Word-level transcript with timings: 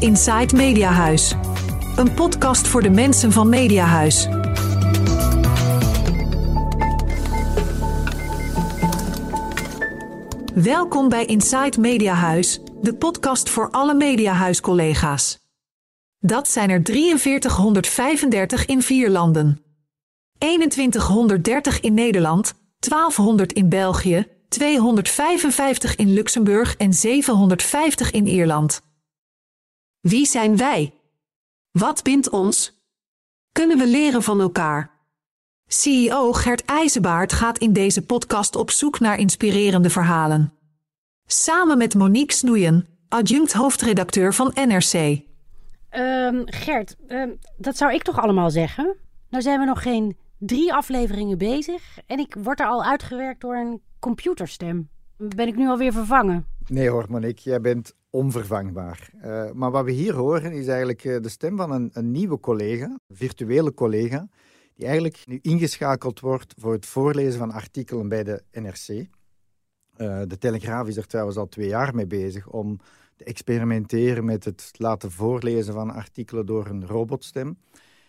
Inside 0.00 0.56
Mediahuis. 0.56 1.34
Een 1.96 2.14
podcast 2.14 2.68
voor 2.68 2.82
de 2.82 2.90
mensen 2.90 3.32
van 3.32 3.48
Mediahuis. 3.48 4.28
Welkom 10.54 11.08
bij 11.08 11.24
Inside 11.24 11.80
Mediahuis, 11.80 12.60
de 12.82 12.94
podcast 12.94 13.48
voor 13.48 13.70
alle 13.70 13.94
Mediahuis-collega's. 13.94 15.38
Dat 16.18 16.48
zijn 16.48 16.70
er 16.70 16.82
4335 17.18 18.66
in 18.66 18.82
vier 18.82 19.10
landen. 19.10 19.62
2130 20.38 21.80
in 21.80 21.94
Nederland, 21.94 22.54
1200 22.78 23.52
in 23.52 23.68
België, 23.68 24.26
255 24.48 25.96
in 25.96 26.12
Luxemburg 26.12 26.76
en 26.76 26.94
750 26.94 28.10
in 28.10 28.26
Ierland. 28.26 28.88
Wie 30.00 30.26
zijn 30.26 30.56
wij? 30.56 30.94
Wat 31.70 32.02
bindt 32.02 32.30
ons? 32.30 32.82
Kunnen 33.52 33.78
we 33.78 33.86
leren 33.86 34.22
van 34.22 34.40
elkaar? 34.40 34.90
CEO 35.66 36.32
Gert 36.32 36.64
IJzenbaard 36.64 37.32
gaat 37.32 37.58
in 37.58 37.72
deze 37.72 38.06
podcast 38.06 38.56
op 38.56 38.70
zoek 38.70 39.00
naar 39.00 39.18
inspirerende 39.18 39.90
verhalen. 39.90 40.52
Samen 41.26 41.78
met 41.78 41.94
Monique 41.94 42.34
Snoeien, 42.36 42.86
adjunct 43.08 43.52
hoofdredacteur 43.52 44.34
van 44.34 44.52
NRC. 44.54 45.20
Ehm, 45.88 46.42
Gert, 46.44 46.96
ehm, 47.06 47.30
dat 47.56 47.76
zou 47.76 47.94
ik 47.94 48.02
toch 48.02 48.20
allemaal 48.20 48.50
zeggen? 48.50 48.96
Nou 49.28 49.42
zijn 49.42 49.60
we 49.60 49.66
nog 49.66 49.82
geen 49.82 50.16
drie 50.38 50.72
afleveringen 50.72 51.38
bezig 51.38 51.98
en 52.06 52.18
ik 52.18 52.36
word 52.42 52.60
er 52.60 52.66
al 52.66 52.84
uitgewerkt 52.84 53.40
door 53.40 53.56
een 53.56 53.82
computerstem. 53.98 54.88
Ben 55.16 55.46
ik 55.46 55.56
nu 55.56 55.68
alweer 55.68 55.92
vervangen? 55.92 56.46
Nee 56.66 56.88
hoor, 56.88 57.06
Monique, 57.08 57.50
jij 57.50 57.60
bent 57.60 57.94
onvervangbaar. 58.10 59.10
Uh, 59.24 59.50
maar 59.50 59.70
wat 59.70 59.84
we 59.84 59.90
hier 59.90 60.14
horen 60.14 60.52
is 60.52 60.66
eigenlijk 60.66 61.04
eh, 61.04 61.20
de 61.20 61.28
stem 61.28 61.56
van 61.56 61.70
een, 61.70 61.90
een 61.92 62.10
nieuwe 62.10 62.40
collega, 62.40 62.98
virtuele 63.08 63.74
collega, 63.74 64.28
die 64.74 64.86
eigenlijk 64.86 65.22
nu 65.26 65.38
ingeschakeld 65.42 66.20
wordt 66.20 66.54
voor 66.58 66.72
het 66.72 66.86
voorlezen 66.86 67.38
van 67.38 67.50
artikelen 67.50 68.08
bij 68.08 68.24
de 68.24 68.42
NRC. 68.52 68.88
Eh, 69.96 70.22
de 70.26 70.38
Telegraaf 70.38 70.88
is 70.88 70.96
er 70.96 71.06
trouwens 71.06 71.36
al 71.36 71.48
twee 71.48 71.68
jaar 71.68 71.94
mee 71.94 72.06
bezig 72.06 72.48
om 72.48 72.78
te 73.16 73.24
experimenteren 73.24 74.24
met 74.24 74.44
het 74.44 74.70
laten 74.72 75.10
voorlezen 75.10 75.74
van 75.74 75.90
artikelen 75.90 76.46
door 76.46 76.66
een 76.66 76.86
robotstem. 76.86 77.58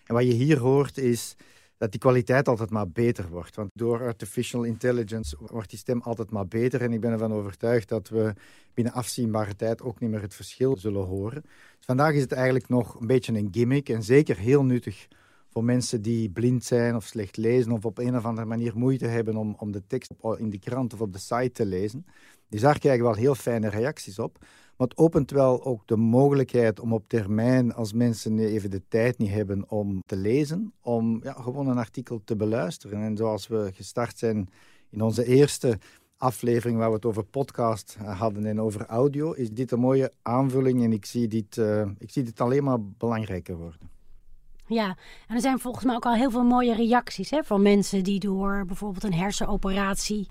En 0.05 0.13
wat 0.13 0.23
je 0.23 0.33
hier 0.33 0.59
hoort 0.59 0.97
is 0.97 1.35
dat 1.81 1.91
die 1.91 1.99
kwaliteit 1.99 2.47
altijd 2.47 2.69
maar 2.69 2.89
beter 2.89 3.29
wordt. 3.29 3.55
Want 3.55 3.69
door 3.73 4.01
artificial 4.01 4.63
intelligence 4.63 5.37
wordt 5.39 5.69
die 5.69 5.79
stem 5.79 6.01
altijd 6.01 6.31
maar 6.31 6.47
beter. 6.47 6.81
En 6.81 6.93
ik 6.93 6.99
ben 6.99 7.11
ervan 7.11 7.33
overtuigd 7.33 7.89
dat 7.89 8.09
we 8.09 8.33
binnen 8.73 8.93
afzienbare 8.93 9.55
tijd 9.55 9.81
ook 9.81 9.99
niet 9.99 10.09
meer 10.09 10.21
het 10.21 10.35
verschil 10.35 10.77
zullen 10.77 11.05
horen. 11.05 11.41
Dus 11.41 11.85
vandaag 11.85 12.13
is 12.13 12.21
het 12.21 12.31
eigenlijk 12.31 12.69
nog 12.69 12.99
een 12.99 13.07
beetje 13.07 13.33
een 13.33 13.47
gimmick 13.51 13.89
en 13.89 14.03
zeker 14.03 14.37
heel 14.37 14.63
nuttig 14.63 15.07
voor 15.49 15.63
mensen 15.63 16.01
die 16.01 16.29
blind 16.29 16.63
zijn 16.63 16.95
of 16.95 17.05
slecht 17.05 17.37
lezen 17.37 17.71
of 17.71 17.85
op 17.85 17.97
een 17.97 18.17
of 18.17 18.25
andere 18.25 18.47
manier 18.47 18.77
moeite 18.77 19.05
hebben 19.05 19.35
om, 19.35 19.55
om 19.57 19.71
de 19.71 19.87
tekst 19.87 20.11
in 20.37 20.49
de 20.49 20.59
krant 20.59 20.93
of 20.93 21.01
op 21.01 21.13
de 21.13 21.19
site 21.19 21.51
te 21.51 21.65
lezen. 21.65 22.05
Dus 22.49 22.61
daar 22.61 22.79
krijgen 22.79 23.11
we 23.11 23.19
heel 23.19 23.35
fijne 23.35 23.69
reacties 23.69 24.19
op. 24.19 24.37
Maar 24.81 24.89
het 24.89 24.99
opent 24.99 25.31
wel 25.31 25.63
ook 25.63 25.87
de 25.87 25.95
mogelijkheid 25.95 26.79
om 26.79 26.93
op 26.93 27.03
termijn, 27.07 27.73
als 27.73 27.93
mensen 27.93 28.39
even 28.39 28.69
de 28.69 28.81
tijd 28.87 29.17
niet 29.17 29.29
hebben 29.29 29.69
om 29.69 30.03
te 30.05 30.15
lezen, 30.15 30.73
om 30.81 31.19
ja, 31.23 31.33
gewoon 31.33 31.67
een 31.67 31.77
artikel 31.77 32.21
te 32.23 32.35
beluisteren. 32.35 33.01
En 33.01 33.17
zoals 33.17 33.47
we 33.47 33.71
gestart 33.73 34.17
zijn 34.17 34.49
in 34.89 35.01
onze 35.01 35.25
eerste 35.25 35.77
aflevering 36.17 36.77
waar 36.77 36.89
we 36.89 36.95
het 36.95 37.05
over 37.05 37.23
podcast 37.23 37.97
hadden 38.03 38.45
en 38.45 38.61
over 38.61 38.85
audio, 38.85 39.31
is 39.31 39.51
dit 39.51 39.71
een 39.71 39.79
mooie 39.79 40.11
aanvulling 40.21 40.83
en 40.83 40.91
ik 40.91 41.05
zie 41.05 41.27
dit, 41.27 41.57
uh, 41.57 41.89
ik 41.97 42.11
zie 42.11 42.23
dit 42.23 42.41
alleen 42.41 42.63
maar 42.63 42.81
belangrijker 42.81 43.55
worden. 43.55 43.90
Ja, 44.71 44.95
en 45.27 45.35
er 45.35 45.41
zijn 45.41 45.59
volgens 45.59 45.85
mij 45.85 45.95
ook 45.95 46.05
al 46.05 46.13
heel 46.13 46.31
veel 46.31 46.43
mooie 46.43 46.75
reacties 46.75 47.29
hè, 47.29 47.43
van 47.43 47.61
mensen 47.61 48.03
die 48.03 48.19
door 48.19 48.63
bijvoorbeeld 48.67 49.03
een 49.03 49.13
hersenoperatie 49.13 50.27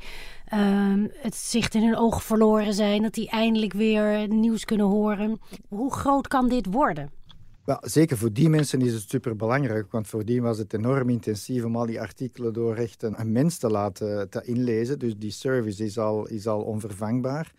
um, 0.55 1.11
het 1.15 1.35
zicht 1.35 1.75
in 1.75 1.83
hun 1.83 1.97
oog 1.97 2.23
verloren 2.23 2.75
zijn, 2.75 3.03
dat 3.03 3.15
die 3.15 3.31
eindelijk 3.31 3.73
weer 3.73 4.29
nieuws 4.29 4.65
kunnen 4.65 4.87
horen. 4.87 5.41
Hoe 5.69 5.93
groot 5.93 6.29
kan 6.29 6.49
dit 6.49 6.67
worden? 6.67 7.11
Wel, 7.65 7.79
zeker 7.81 8.19
voor 8.19 8.33
die 8.33 8.49
mensen 8.49 8.81
is 8.81 8.93
het 8.93 9.11
super 9.11 9.37
belangrijk, 9.37 9.93
want 9.93 10.07
voor 10.07 10.25
die 10.25 10.43
was 10.43 10.59
het 10.59 10.75
enorm 10.75 11.09
intensief 11.09 11.65
om 11.65 11.77
al 11.77 11.87
die 11.87 12.01
artikelen 12.01 12.53
door 12.53 12.77
echt 12.77 13.03
een 13.03 13.33
mens 13.33 13.59
te 13.59 13.69
laten 13.69 14.31
te 14.31 14.43
inlezen. 14.45 14.99
Dus 14.99 15.17
die 15.17 15.31
service 15.31 15.85
is 15.85 15.99
al, 15.99 16.27
is 16.27 16.47
al 16.47 16.61
onvervangbaar. 16.61 17.53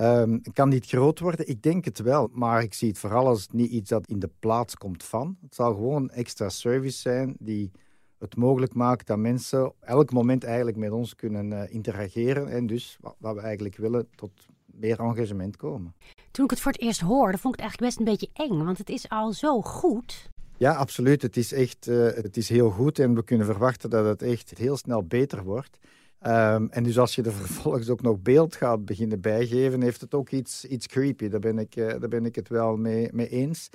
Um, 0.00 0.42
kan 0.52 0.70
dit 0.70 0.86
groot 0.86 1.18
worden? 1.18 1.48
Ik 1.48 1.62
denk 1.62 1.84
het 1.84 1.98
wel, 1.98 2.28
maar 2.32 2.62
ik 2.62 2.74
zie 2.74 2.88
het 2.88 2.98
vooral 2.98 3.26
als 3.26 3.48
niet 3.52 3.70
iets 3.70 3.88
dat 3.88 4.06
in 4.06 4.18
de 4.18 4.30
plaats 4.38 4.74
komt 4.74 5.04
van. 5.04 5.36
Het 5.40 5.54
zal 5.54 5.74
gewoon 5.74 6.02
een 6.02 6.10
extra 6.10 6.48
service 6.48 6.98
zijn 6.98 7.36
die 7.38 7.70
het 8.18 8.36
mogelijk 8.36 8.74
maakt 8.74 9.06
dat 9.06 9.18
mensen 9.18 9.72
elk 9.80 10.12
moment 10.12 10.44
eigenlijk 10.44 10.76
met 10.76 10.90
ons 10.90 11.14
kunnen 11.14 11.46
uh, 11.50 11.74
interageren 11.74 12.48
en 12.48 12.66
dus 12.66 12.98
wat, 13.00 13.34
we 13.34 13.40
eigenlijk 13.40 13.76
willen 13.76 14.08
tot 14.14 14.30
meer 14.66 15.00
engagement 15.00 15.56
komen. 15.56 15.94
Toen 16.30 16.44
ik 16.44 16.50
het 16.50 16.60
voor 16.60 16.72
het 16.72 16.80
eerst 16.80 17.00
hoorde, 17.00 17.38
vond 17.38 17.54
ik 17.54 17.60
het 17.60 17.68
eigenlijk 17.68 17.80
best 17.80 17.98
een 17.98 18.16
beetje 18.16 18.54
eng, 18.54 18.64
want 18.64 18.78
het 18.78 18.88
is 18.88 19.08
al 19.08 19.32
zo 19.32 19.62
goed. 19.62 20.30
Ja, 20.56 20.74
absoluut. 20.74 21.22
Het 21.22 21.36
is 21.36 21.52
echt 21.52 21.86
uh, 21.86 22.04
het 22.04 22.36
is 22.36 22.48
heel 22.48 22.70
goed 22.70 22.98
en 22.98 23.14
we 23.14 23.24
kunnen 23.24 23.46
verwachten 23.46 23.90
dat 23.90 24.04
het 24.04 24.22
echt 24.22 24.58
heel 24.58 24.76
snel 24.76 25.04
beter 25.04 25.44
wordt. 25.44 25.78
Um, 26.22 26.68
en 26.70 26.82
dus 26.82 26.98
als 26.98 27.14
je 27.14 27.22
er 27.22 27.32
vervolgens 27.46 27.88
ook 27.88 28.02
nog 28.02 28.20
beeld 28.20 28.56
gaat 28.56 28.84
beginnen 28.84 29.20
bijgeven, 29.20 29.82
heeft 29.82 30.00
het 30.00 30.14
ook 30.14 30.30
iets, 30.30 30.64
iets 30.64 30.86
creepy. 30.86 31.28
Daar 31.28 31.40
ben 31.40 31.58
ik, 31.58 31.76
uh, 31.76 31.86
daar 31.86 32.08
ben 32.08 32.24
ik 32.24 32.34
het 32.34 32.48
wel 32.48 32.76
mee, 32.76 33.08
mee 33.12 33.28
eens. 33.28 33.68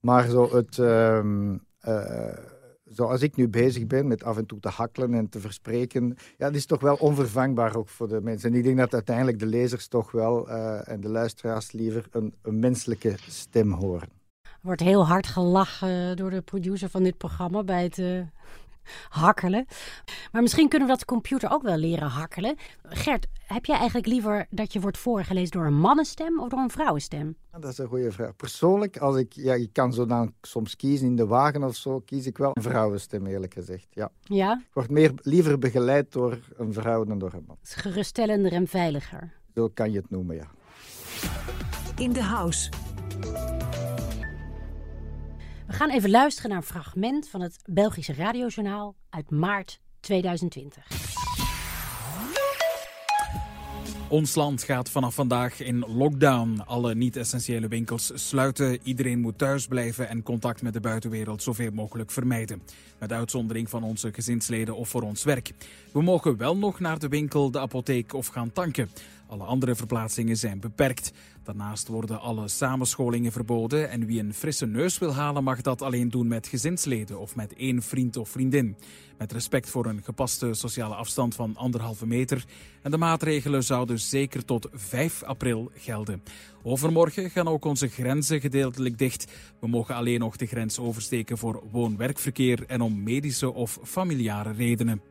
Maar 0.00 0.28
zo 0.28 0.56
het, 0.56 0.78
um, 0.78 1.60
uh, 1.88 2.36
zoals 2.84 3.22
ik 3.22 3.36
nu 3.36 3.48
bezig 3.48 3.86
ben 3.86 4.06
met 4.06 4.24
af 4.24 4.36
en 4.36 4.46
toe 4.46 4.60
te 4.60 4.68
hakkelen 4.68 5.14
en 5.14 5.28
te 5.28 5.40
verspreken, 5.40 6.16
ja, 6.38 6.46
dat 6.46 6.54
is 6.54 6.66
toch 6.66 6.80
wel 6.80 6.94
onvervangbaar 6.94 7.76
ook 7.76 7.88
voor 7.88 8.08
de 8.08 8.20
mensen. 8.20 8.50
En 8.50 8.56
ik 8.56 8.64
denk 8.64 8.78
dat 8.78 8.94
uiteindelijk 8.94 9.38
de 9.38 9.46
lezers 9.46 9.88
toch 9.88 10.10
wel 10.10 10.48
uh, 10.48 10.88
en 10.88 11.00
de 11.00 11.08
luisteraars 11.08 11.72
liever 11.72 12.06
een, 12.10 12.34
een 12.42 12.58
menselijke 12.58 13.14
stem 13.28 13.72
horen. 13.72 14.08
Wordt 14.60 14.80
heel 14.80 15.06
hard 15.06 15.26
gelachen 15.26 16.16
door 16.16 16.30
de 16.30 16.40
producer 16.40 16.88
van 16.88 17.02
dit 17.02 17.16
programma 17.16 17.64
bij 17.64 17.82
het 17.82 17.98
hakkelen. 19.08 19.66
Maar 20.32 20.42
misschien 20.42 20.68
kunnen 20.68 20.88
we 20.88 20.94
dat 20.94 21.00
de 21.00 21.12
computer 21.12 21.50
ook 21.50 21.62
wel 21.62 21.76
leren 21.76 22.08
hakkelen. 22.08 22.56
Gert, 22.82 23.26
heb 23.46 23.64
jij 23.64 23.76
eigenlijk 23.76 24.06
liever 24.06 24.46
dat 24.50 24.72
je 24.72 24.80
wordt 24.80 24.98
voorgelezen 24.98 25.50
door 25.50 25.66
een 25.66 25.78
mannenstem 25.78 26.40
of 26.40 26.48
door 26.48 26.58
een 26.58 26.70
vrouwenstem? 26.70 27.36
Dat 27.50 27.72
is 27.72 27.78
een 27.78 27.86
goede 27.86 28.12
vraag. 28.12 28.36
Persoonlijk, 28.36 28.98
als 28.98 29.16
ik, 29.16 29.32
ja, 29.32 29.54
ik 29.54 29.72
kan 29.72 29.92
zo 29.92 30.06
dan 30.06 30.34
soms 30.40 30.76
kiezen 30.76 31.06
in 31.06 31.16
de 31.16 31.26
wagen 31.26 31.64
of 31.64 31.76
zo, 31.76 32.00
kies 32.00 32.26
ik 32.26 32.38
wel 32.38 32.50
een 32.52 32.62
vrouwenstem, 32.62 33.26
eerlijk 33.26 33.54
gezegd. 33.54 33.86
Ja. 33.90 34.10
ja? 34.22 34.58
Ik 34.68 34.74
word 34.74 34.90
meer, 34.90 35.12
liever 35.16 35.58
begeleid 35.58 36.12
door 36.12 36.38
een 36.56 36.72
vrouw 36.72 37.04
dan 37.04 37.18
door 37.18 37.32
een 37.32 37.44
man. 37.46 37.56
Het 37.60 37.68
is 37.68 37.74
geruststellender 37.74 38.52
en 38.52 38.66
veiliger. 38.66 39.32
Zo 39.54 39.68
kan 39.74 39.92
je 39.92 39.98
het 39.98 40.10
noemen, 40.10 40.36
ja. 40.36 40.46
In 41.96 42.12
de 42.12 42.22
house. 42.22 42.70
We 45.72 45.78
gaan 45.78 45.90
even 45.90 46.10
luisteren 46.10 46.50
naar 46.50 46.58
een 46.58 46.64
fragment 46.64 47.28
van 47.28 47.40
het 47.40 47.56
Belgische 47.64 48.14
radiojournaal 48.14 48.94
uit 49.10 49.30
maart 49.30 49.80
2020. 50.00 50.86
Ons 54.08 54.34
land 54.34 54.62
gaat 54.62 54.90
vanaf 54.90 55.14
vandaag 55.14 55.60
in 55.60 55.78
lockdown. 55.78 56.62
Alle 56.66 56.94
niet-essentiële 56.94 57.68
winkels 57.68 58.10
sluiten. 58.14 58.78
Iedereen 58.82 59.20
moet 59.20 59.38
thuis 59.38 59.66
blijven 59.66 60.08
en 60.08 60.22
contact 60.22 60.62
met 60.62 60.72
de 60.72 60.80
buitenwereld 60.80 61.42
zoveel 61.42 61.70
mogelijk 61.70 62.10
vermijden. 62.10 62.62
Met 62.98 63.12
uitzondering 63.12 63.70
van 63.70 63.82
onze 63.82 64.12
gezinsleden 64.12 64.76
of 64.76 64.88
voor 64.88 65.02
ons 65.02 65.24
werk. 65.24 65.52
We 65.92 66.02
mogen 66.02 66.36
wel 66.36 66.56
nog 66.56 66.80
naar 66.80 66.98
de 66.98 67.08
winkel, 67.08 67.50
de 67.50 67.60
apotheek 67.60 68.14
of 68.14 68.26
gaan 68.26 68.52
tanken. 68.52 68.88
Alle 69.32 69.44
andere 69.44 69.74
verplaatsingen 69.74 70.36
zijn 70.36 70.60
beperkt. 70.60 71.12
Daarnaast 71.42 71.88
worden 71.88 72.20
alle 72.20 72.48
samenscholingen 72.48 73.32
verboden 73.32 73.90
en 73.90 74.06
wie 74.06 74.20
een 74.20 74.34
frisse 74.34 74.66
neus 74.66 74.98
wil 74.98 75.14
halen 75.14 75.44
mag 75.44 75.60
dat 75.60 75.82
alleen 75.82 76.08
doen 76.08 76.28
met 76.28 76.46
gezinsleden 76.46 77.18
of 77.18 77.36
met 77.36 77.54
één 77.54 77.82
vriend 77.82 78.16
of 78.16 78.28
vriendin. 78.28 78.76
Met 79.18 79.32
respect 79.32 79.70
voor 79.70 79.86
een 79.86 80.02
gepaste 80.02 80.54
sociale 80.54 80.94
afstand 80.94 81.34
van 81.34 81.56
anderhalve 81.56 82.06
meter. 82.06 82.44
En 82.82 82.90
de 82.90 82.96
maatregelen 82.96 83.64
zouden 83.64 84.00
zeker 84.00 84.44
tot 84.44 84.68
5 84.72 85.22
april 85.22 85.70
gelden. 85.74 86.22
Overmorgen 86.62 87.30
gaan 87.30 87.48
ook 87.48 87.64
onze 87.64 87.88
grenzen 87.88 88.40
gedeeltelijk 88.40 88.98
dicht. 88.98 89.32
We 89.60 89.68
mogen 89.68 89.94
alleen 89.94 90.20
nog 90.20 90.36
de 90.36 90.46
grens 90.46 90.78
oversteken 90.78 91.38
voor 91.38 91.62
woon-werkverkeer 91.70 92.64
en 92.66 92.80
om 92.80 93.02
medische 93.02 93.52
of 93.52 93.78
familiare 93.82 94.52
redenen. 94.52 95.02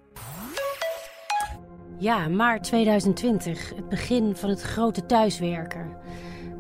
Ja, 2.02 2.28
maart 2.28 2.64
2020, 2.64 3.76
het 3.76 3.90
begin 3.90 4.36
van 4.36 4.50
het 4.50 4.62
grote 4.62 5.06
thuiswerken. 5.06 5.98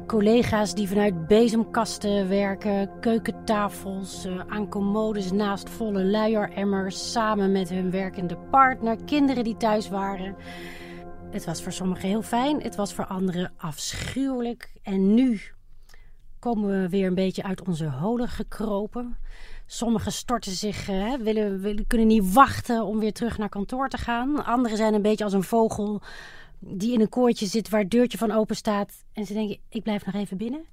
Collega's 0.08 0.74
die 0.74 0.88
vanuit 0.88 1.28
bezemkasten 1.28 2.30
werken, 2.30 3.00
keukentafels, 3.00 4.26
uh, 4.26 4.40
aan 4.48 4.70
commodes 4.70 5.32
naast 5.32 5.70
volle 5.70 6.06
luieremmers, 6.06 7.12
samen 7.12 7.52
met 7.52 7.70
hun 7.70 7.92
werkende 7.92 8.38
partner, 8.38 9.04
kinderen 9.06 9.44
die 9.44 9.58
thuis 9.58 9.90
waren. 9.90 10.36
Het 11.32 11.46
was 11.46 11.64
voor 11.64 11.72
sommigen 11.72 12.10
heel 12.10 12.22
fijn, 12.22 12.62
het 12.62 12.76
was 12.76 12.94
voor 12.94 13.06
anderen 13.06 13.54
afschuwelijk. 13.58 14.72
En 14.84 15.14
nu, 15.14 15.42
komen 16.40 16.82
we 16.82 16.90
weer 16.90 17.08
een 17.08 17.16
beetje 17.16 17.44
uit 17.44 17.68
onze 17.68 17.90
holen 17.90 18.28
gekropen. 18.28 19.18
Sommigen 19.74 20.12
storten 20.12 20.52
zich, 20.52 20.90
uh, 20.90 21.14
willen, 21.14 21.62
willen, 21.62 21.88
kunnen 21.88 22.08
niet 22.08 22.34
wachten 22.34 22.84
om 22.84 23.00
weer 23.00 23.14
terug 23.14 23.38
naar 23.38 23.50
kantoor 23.50 23.90
te 23.90 23.98
gaan. 23.98 24.46
Anderen 24.46 24.78
zijn 24.78 24.94
een 24.94 25.02
beetje 25.02 25.24
als 25.24 25.34
een 25.34 25.44
vogel 25.44 26.02
die 26.60 26.94
in 26.94 27.02
een 27.02 27.10
kooitje 27.10 27.46
zit 27.46 27.70
waar 27.70 27.82
het 27.82 27.92
deurtje 27.92 28.18
van 28.18 28.32
open 28.32 28.56
staat. 28.56 29.06
En 29.14 29.26
ze 29.26 29.34
denken, 29.34 29.60
ik 29.70 29.84
blijf 29.84 30.06
nog 30.06 30.16
even 30.16 30.38
binnen. 30.38 30.66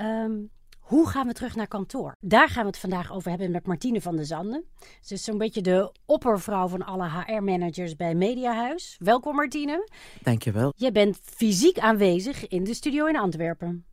Um, 0.00 0.50
hoe 0.78 1.08
gaan 1.08 1.26
we 1.26 1.32
terug 1.32 1.56
naar 1.56 1.68
kantoor? 1.68 2.14
Daar 2.20 2.48
gaan 2.48 2.62
we 2.62 2.68
het 2.68 2.78
vandaag 2.78 3.12
over 3.12 3.30
hebben 3.30 3.50
met 3.50 3.66
Martine 3.66 4.00
van 4.00 4.16
der 4.16 4.26
Zanden. 4.26 4.64
Ze 5.00 5.14
is 5.14 5.24
zo'n 5.24 5.38
beetje 5.38 5.60
de 5.60 5.92
oppervrouw 6.06 6.68
van 6.68 6.82
alle 6.82 7.08
HR-managers 7.08 7.96
bij 7.96 8.14
Mediahuis. 8.14 8.96
Welkom 8.98 9.34
Martine. 9.34 9.88
Dankjewel. 10.22 10.72
Jij 10.76 10.92
bent 10.92 11.18
fysiek 11.22 11.78
aanwezig 11.78 12.48
in 12.48 12.64
de 12.64 12.74
studio 12.74 13.06
in 13.06 13.16
Antwerpen. 13.16 13.84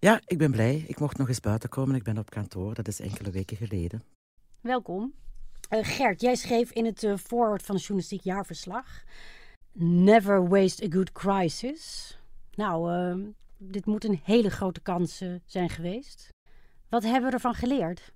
Ja, 0.00 0.20
ik 0.26 0.38
ben 0.38 0.50
blij. 0.50 0.84
Ik 0.86 1.00
mocht 1.00 1.18
nog 1.18 1.28
eens 1.28 1.40
buiten 1.40 1.68
komen. 1.68 1.94
Ik 1.94 2.02
ben 2.02 2.18
op 2.18 2.30
kantoor. 2.30 2.74
Dat 2.74 2.88
is 2.88 3.00
enkele 3.00 3.30
weken 3.30 3.56
geleden. 3.56 4.02
Welkom. 4.60 5.12
Uh, 5.70 5.78
Gert, 5.82 6.20
jij 6.20 6.34
schreef 6.34 6.70
in 6.70 6.84
het 6.84 7.02
uh, 7.02 7.16
voorwoord 7.16 7.62
van 7.62 7.74
het 7.74 7.84
journalistiek 7.84 8.22
jaarverslag... 8.22 8.86
Never 9.72 10.48
waste 10.48 10.84
a 10.84 10.88
good 10.90 11.12
crisis. 11.12 12.18
Nou, 12.54 12.92
uh, 12.92 13.26
dit 13.58 13.86
moet 13.86 14.04
een 14.04 14.20
hele 14.22 14.50
grote 14.50 14.80
kans 14.80 15.22
zijn 15.44 15.70
geweest. 15.70 16.28
Wat 16.88 17.02
hebben 17.02 17.28
we 17.28 17.34
ervan 17.34 17.54
geleerd? 17.54 18.12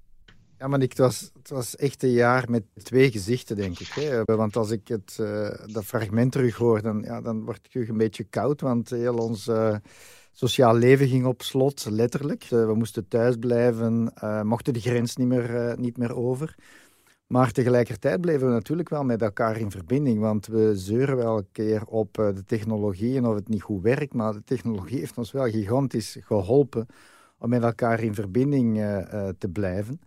Ja, 0.59 0.67
maar 0.67 0.81
het 0.81 0.99
was, 0.99 1.31
het 1.39 1.51
was 1.51 1.77
echt 1.77 2.03
een 2.03 2.11
jaar 2.11 2.51
met 2.51 2.65
twee 2.83 3.11
gezichten, 3.11 3.57
denk 3.57 3.79
ik. 3.79 3.87
Hè. 3.87 4.25
Want 4.25 4.57
als 4.57 4.71
ik 4.71 4.89
het, 4.89 5.17
uh, 5.21 5.51
dat 5.67 5.85
fragment 5.85 6.33
terug 6.33 6.57
hoor, 6.57 6.83
dan, 6.83 7.03
ja, 7.03 7.21
dan 7.21 7.45
word 7.45 7.69
ik 7.71 7.89
een 7.89 7.97
beetje 7.97 8.25
koud. 8.25 8.61
Want 8.61 8.91
heel 8.91 9.17
ons 9.17 9.47
uh, 9.47 9.77
sociaal 10.35 10.75
leven 10.75 11.09
ging 11.09 11.27
op 11.27 11.43
slot, 11.43 11.87
letterlijk. 11.91 12.45
Uh, 12.45 12.67
we 12.67 12.75
moesten 12.75 13.09
thuis 13.09 13.37
blijven, 13.37 14.13
mochten 14.43 14.73
de 14.73 14.81
grens 14.81 15.17
niet 15.17 15.29
meer, 15.29 15.75
niet 15.79 15.97
meer 15.97 16.17
over. 16.17 16.55
Maar 17.27 17.53
tegelijkertijd 17.53 18.21
bleven 18.21 18.47
we 18.47 18.53
natuurlijk 18.53 18.89
wel 18.89 19.05
met 19.05 19.23
elkaar 19.23 19.59
in 19.59 19.71
verbinding. 19.71 20.21
Want 20.21 20.47
we 20.47 20.77
zeuren 20.77 21.17
wel 21.17 21.37
een 21.37 21.49
keer 21.53 21.85
op 21.85 22.15
de 22.15 22.45
technologie 22.47 23.17
en 23.17 23.27
of 23.27 23.35
het 23.35 23.49
niet 23.49 23.63
goed 23.63 23.83
werkt. 23.83 24.15
Maar 24.15 24.33
de 24.33 24.45
technologie 24.45 24.99
heeft 24.99 25.19
ons 25.19 25.33
wel 25.33 25.51
gigantisch 25.51 26.17
geholpen 26.21 26.87
om 27.39 27.49
met 27.49 27.63
elkaar 27.63 28.03
in 28.03 28.15
verbinding 28.15 28.77
te 29.39 29.49
blijven. 29.53 30.01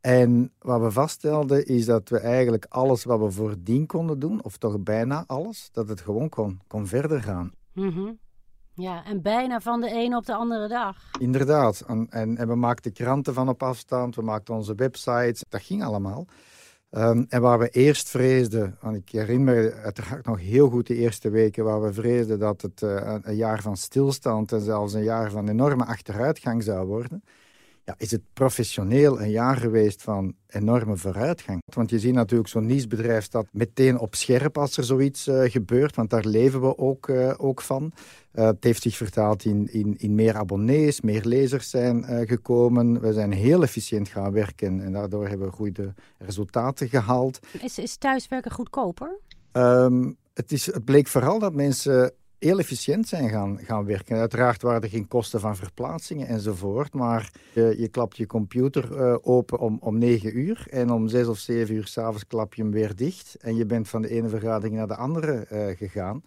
En 0.00 0.52
wat 0.58 0.80
we 0.80 0.90
vaststelden 0.90 1.66
is 1.66 1.84
dat 1.84 2.08
we 2.08 2.18
eigenlijk 2.18 2.66
alles 2.68 3.04
wat 3.04 3.20
we 3.20 3.30
voordien 3.30 3.86
konden 3.86 4.18
doen, 4.18 4.44
of 4.44 4.56
toch 4.56 4.80
bijna 4.80 5.24
alles, 5.26 5.68
dat 5.72 5.88
het 5.88 6.00
gewoon 6.00 6.28
kon, 6.28 6.60
kon 6.66 6.86
verder 6.86 7.22
gaan. 7.22 7.52
Mm. 7.72 8.18
Ja, 8.74 9.04
en 9.04 9.22
bijna 9.22 9.60
van 9.60 9.80
de 9.80 9.90
ene 9.90 10.16
op 10.16 10.26
de 10.26 10.34
andere 10.34 10.68
dag. 10.68 10.96
Inderdaad. 11.18 11.84
En, 11.86 12.06
en, 12.10 12.48
we 12.48 12.54
maakten 12.54 12.92
kranten 12.92 13.34
van 13.34 13.48
op 13.48 13.62
afstand, 13.62 14.16
we 14.16 14.22
maakten 14.22 14.54
onze 14.54 14.74
websites, 14.74 15.44
dat 15.48 15.62
ging 15.62 15.84
allemaal. 15.84 16.26
Um, 16.90 17.26
en 17.28 17.40
waar 17.40 17.58
we 17.58 17.68
eerst 17.68 18.08
vreesden, 18.08 18.76
en 18.80 18.94
ik 18.94 19.08
herinner 19.08 19.54
me 19.54 19.72
uiteraard 19.72 20.26
nog 20.26 20.40
heel 20.40 20.68
goed 20.68 20.86
de 20.86 20.94
eerste 20.94 21.30
weken, 21.30 21.64
waar 21.64 21.82
we 21.82 21.92
vreesden 21.92 22.38
dat 22.38 22.62
het 22.62 22.80
een, 22.82 23.20
een, 23.22 23.36
jaar 23.36 23.62
van 23.62 23.76
stilstand 23.76 24.52
en 24.52 24.60
zelfs 24.60 24.92
een 24.92 25.02
jaar 25.02 25.30
van 25.30 25.48
enorme 25.48 25.84
achteruitgang 25.84 26.62
zou 26.62 26.86
worden, 26.86 27.22
ja, 27.84 27.94
is 27.98 28.10
het 28.10 28.22
professioneel 28.32 29.20
een 29.20 29.30
jaar 29.30 29.56
geweest 29.56 30.02
van 30.02 30.34
enorme 30.46 30.96
vooruitgang. 30.96 31.62
Want 31.74 31.90
je 31.90 31.98
ziet 31.98 32.14
natuurlijk 32.14 32.48
zo'n 32.48 32.66
nieuwsbedrijf 32.66 33.24
staat 33.24 33.46
meteen 33.52 33.98
op 33.98 34.14
scherp 34.14 34.58
als 34.58 34.76
er 34.76 34.84
zoiets 34.84 35.28
uh, 35.28 35.50
gebeurt, 35.50 35.96
want 35.96 36.10
daar 36.10 36.24
leven 36.24 36.60
we 36.60 36.78
ook, 36.78 37.08
uh, 37.08 37.34
ook 37.36 37.60
van. 37.60 37.92
Uh, 38.34 38.44
het 38.44 38.64
heeft 38.64 38.82
zich 38.82 38.96
vertaald 38.96 39.44
in, 39.44 39.72
in, 39.72 39.94
in 39.98 40.14
meer 40.14 40.36
abonnees, 40.36 41.00
meer 41.00 41.24
lezers 41.24 41.70
zijn 41.70 42.26
gekomen. 42.28 43.00
We 43.00 43.12
zijn 43.12 43.32
heel 43.32 43.62
efficiënt 43.62 44.08
gaan 44.08 44.32
werken 44.32 44.80
en 44.80 44.92
daardoor 44.92 45.28
hebben 45.28 45.46
we 45.46 45.52
goede 45.52 45.94
resultaten 46.18 46.88
gehaald. 46.88 47.38
Is, 47.62 47.78
is 47.78 47.96
thuiswerken 47.96 48.50
goedkoper? 48.50 49.18
Um, 49.52 50.16
het, 50.34 50.52
is, 50.52 50.66
het 50.66 50.84
bleek 50.84 51.06
vooral 51.06 51.38
dat 51.38 51.54
mensen 51.54 52.12
heel 52.40 52.58
efficiënt 52.58 53.08
zijn 53.08 53.30
gaan, 53.30 53.58
gaan 53.58 53.84
werken. 53.84 54.16
Uiteraard 54.16 54.62
waren 54.62 54.82
er 54.82 54.88
geen 54.88 55.08
kosten 55.08 55.40
van 55.40 55.56
verplaatsingen 55.56 56.26
enzovoort, 56.26 56.94
maar 56.94 57.30
je, 57.54 57.74
je 57.78 57.88
klapt 57.88 58.16
je 58.16 58.26
computer 58.26 58.90
uh, 58.92 59.16
open 59.22 59.58
om, 59.58 59.78
om 59.80 59.98
9 59.98 60.38
uur 60.38 60.66
en 60.70 60.90
om 60.90 61.08
6 61.08 61.26
of 61.26 61.38
7 61.38 61.74
uur 61.74 61.86
s'avonds 61.86 62.26
klap 62.26 62.54
je 62.54 62.62
hem 62.62 62.70
weer 62.70 62.96
dicht 62.96 63.36
en 63.40 63.56
je 63.56 63.66
bent 63.66 63.88
van 63.88 64.02
de 64.02 64.08
ene 64.08 64.28
vergadering 64.28 64.76
naar 64.76 64.86
de 64.86 64.96
andere 64.96 65.46
uh, 65.52 65.76
gegaan. 65.76 66.22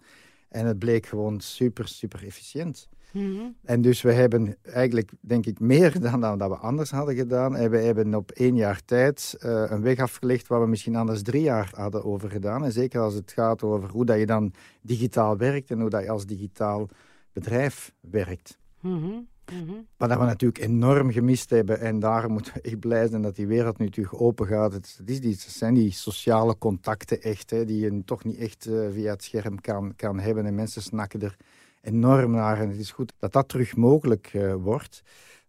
En 0.48 0.66
het 0.66 0.78
bleek 0.78 1.06
gewoon 1.06 1.40
super, 1.40 1.88
super 1.88 2.24
efficiënt. 2.24 2.88
Mm 3.14 3.36
-hmm. 3.36 3.56
En 3.64 3.82
dus 3.82 4.02
we 4.02 4.12
hebben 4.12 4.56
eigenlijk, 4.62 5.10
denk 5.20 5.46
ik, 5.46 5.60
meer 5.60 5.90
gedaan 5.96 6.20
dan 6.20 6.38
dat 6.38 6.48
we 6.48 6.56
anders 6.56 6.90
hadden 6.90 7.14
gedaan. 7.14 7.56
En 7.56 7.70
we 7.70 7.78
hebben 7.78 8.14
op 8.14 8.30
één 8.30 8.56
jaar 8.56 8.84
tijd 8.84 9.36
uh, 9.38 9.64
een 9.68 9.82
weg 9.82 9.98
afgelegd 9.98 10.46
waar 10.46 10.60
we 10.60 10.66
misschien 10.66 10.96
anders 10.96 11.22
drie 11.22 11.42
jaar 11.42 11.70
hadden 11.74 12.04
over 12.04 12.30
gedaan. 12.30 12.64
En 12.64 12.72
zeker 12.72 13.00
als 13.00 13.14
het 13.14 13.32
gaat 13.32 13.62
over 13.62 13.88
hoe 13.88 14.04
dat 14.04 14.18
je 14.18 14.26
dan 14.26 14.52
digitaal 14.82 15.36
werkt 15.36 15.70
en 15.70 15.80
hoe 15.80 15.90
dat 15.90 16.02
je 16.02 16.10
als 16.10 16.26
digitaal 16.26 16.88
bedrijf 17.32 17.92
werkt. 18.00 18.58
Mm 18.80 19.02
-hmm. 19.02 19.28
Mm 19.52 19.68
-hmm. 19.68 19.86
Wat 19.96 20.08
we 20.10 20.24
natuurlijk 20.24 20.64
enorm 20.64 21.10
gemist 21.10 21.50
hebben, 21.50 21.80
en 21.80 21.98
daarom 21.98 22.32
moeten 22.32 22.52
we 22.54 22.60
echt 22.60 22.78
blij 22.78 23.08
zijn 23.08 23.22
dat 23.22 23.36
die 23.36 23.46
wereld 23.46 23.78
nu 23.78 23.90
terug 23.90 24.14
open 24.14 24.46
gaat. 24.46 24.72
Het, 24.72 25.00
is 25.04 25.20
die, 25.20 25.30
het 25.30 25.40
zijn 25.40 25.74
die 25.74 25.92
sociale 25.92 26.58
contacten 26.58 27.22
echt, 27.22 27.50
hè, 27.50 27.64
die 27.64 27.80
je 27.80 28.04
toch 28.04 28.24
niet 28.24 28.36
echt 28.36 28.66
uh, 28.66 28.90
via 28.90 29.10
het 29.10 29.24
scherm 29.24 29.60
kan, 29.60 29.92
kan 29.96 30.18
hebben. 30.18 30.46
En 30.46 30.54
mensen 30.54 30.82
snakken 30.82 31.20
er 31.20 31.36
enorm 31.84 32.30
naar. 32.30 32.60
En 32.60 32.68
het 32.68 32.78
is 32.78 32.90
goed 32.90 33.12
dat 33.18 33.32
dat 33.32 33.48
terug 33.48 33.76
mogelijk 33.76 34.32
uh, 34.34 34.54
wordt. 34.54 35.02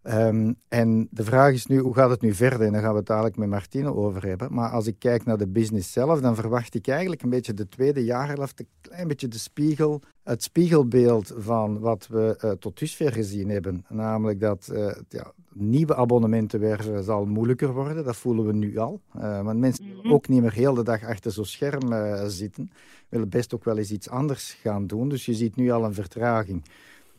Um, 0.10 0.56
en 0.68 1.07
de 1.12 1.24
vraag 1.24 1.54
is 1.54 1.66
nu, 1.66 1.80
hoe 1.80 1.94
gaat 1.94 2.10
het 2.10 2.22
nu 2.22 2.34
verder? 2.34 2.62
En 2.62 2.72
daar 2.72 2.81
gaan 2.81 2.92
we 2.92 2.98
het 2.98 3.07
dadelijk 3.07 3.38
met 3.38 3.50
Martine 3.50 3.96
over 3.96 4.28
hebben. 4.28 4.54
Maar 4.54 4.69
als 4.69 4.88
ik 4.88 4.96
kijk 5.00 5.25
naar 5.25 5.38
de 5.38 5.48
business 5.48 5.92
zelf, 5.92 6.22
dan 6.22 6.36
verwacht 6.36 6.75
ik 6.75 6.88
eigenlijk 6.88 7.22
een 7.22 7.30
beetje 7.30 7.54
de 7.54 7.68
tweede 7.68 8.04
jaarhelft, 8.04 8.60
een 8.60 8.68
klein 8.81 9.07
beetje 9.07 9.28
de 9.28 9.38
spiegel, 9.38 10.02
het 10.24 10.44
spiegelbeeld 10.44 11.34
van 11.38 11.80
wat 11.80 12.07
we 12.07 12.40
uh, 12.46 12.52
tot 12.52 12.80
dusver 12.80 13.12
gezien 13.12 13.50
hebben. 13.50 13.86
Namelijk 13.90 14.40
dat 14.40 14.69
uh, 14.74 14.96
ja, 15.10 15.31
nieuwe 15.54 15.96
abonnementen 15.96 16.60
werven 16.60 17.04
zal 17.04 17.25
moeilijker 17.25 17.74
worden. 17.74 18.04
Dat 18.04 18.16
voelen 18.16 18.46
we 18.46 18.54
nu 18.54 18.78
al. 18.78 19.02
Uh, 19.18 19.42
want 19.42 19.60
mensen 19.60 19.86
willen 19.88 20.12
ook 20.12 20.28
niet 20.28 20.42
meer 20.42 20.54
heel 20.54 20.74
de 20.74 20.84
dag 20.84 21.04
achter 21.04 21.31
zo'n 21.31 21.46
scherm 21.46 21.94
zitten. 22.30 22.72
Willen 23.10 23.30
best 23.30 23.56
ook 23.56 23.63
wel 23.63 23.78
eens 23.78 23.92
iets 23.92 24.10
anders 24.10 24.54
gaan 24.54 24.88
doen. 24.88 25.10
Dus 25.10 25.25
je 25.25 25.34
ziet 25.34 25.56
nu 25.56 25.72
al 25.72 25.84
een 25.84 25.94
vertraging. 25.94 26.63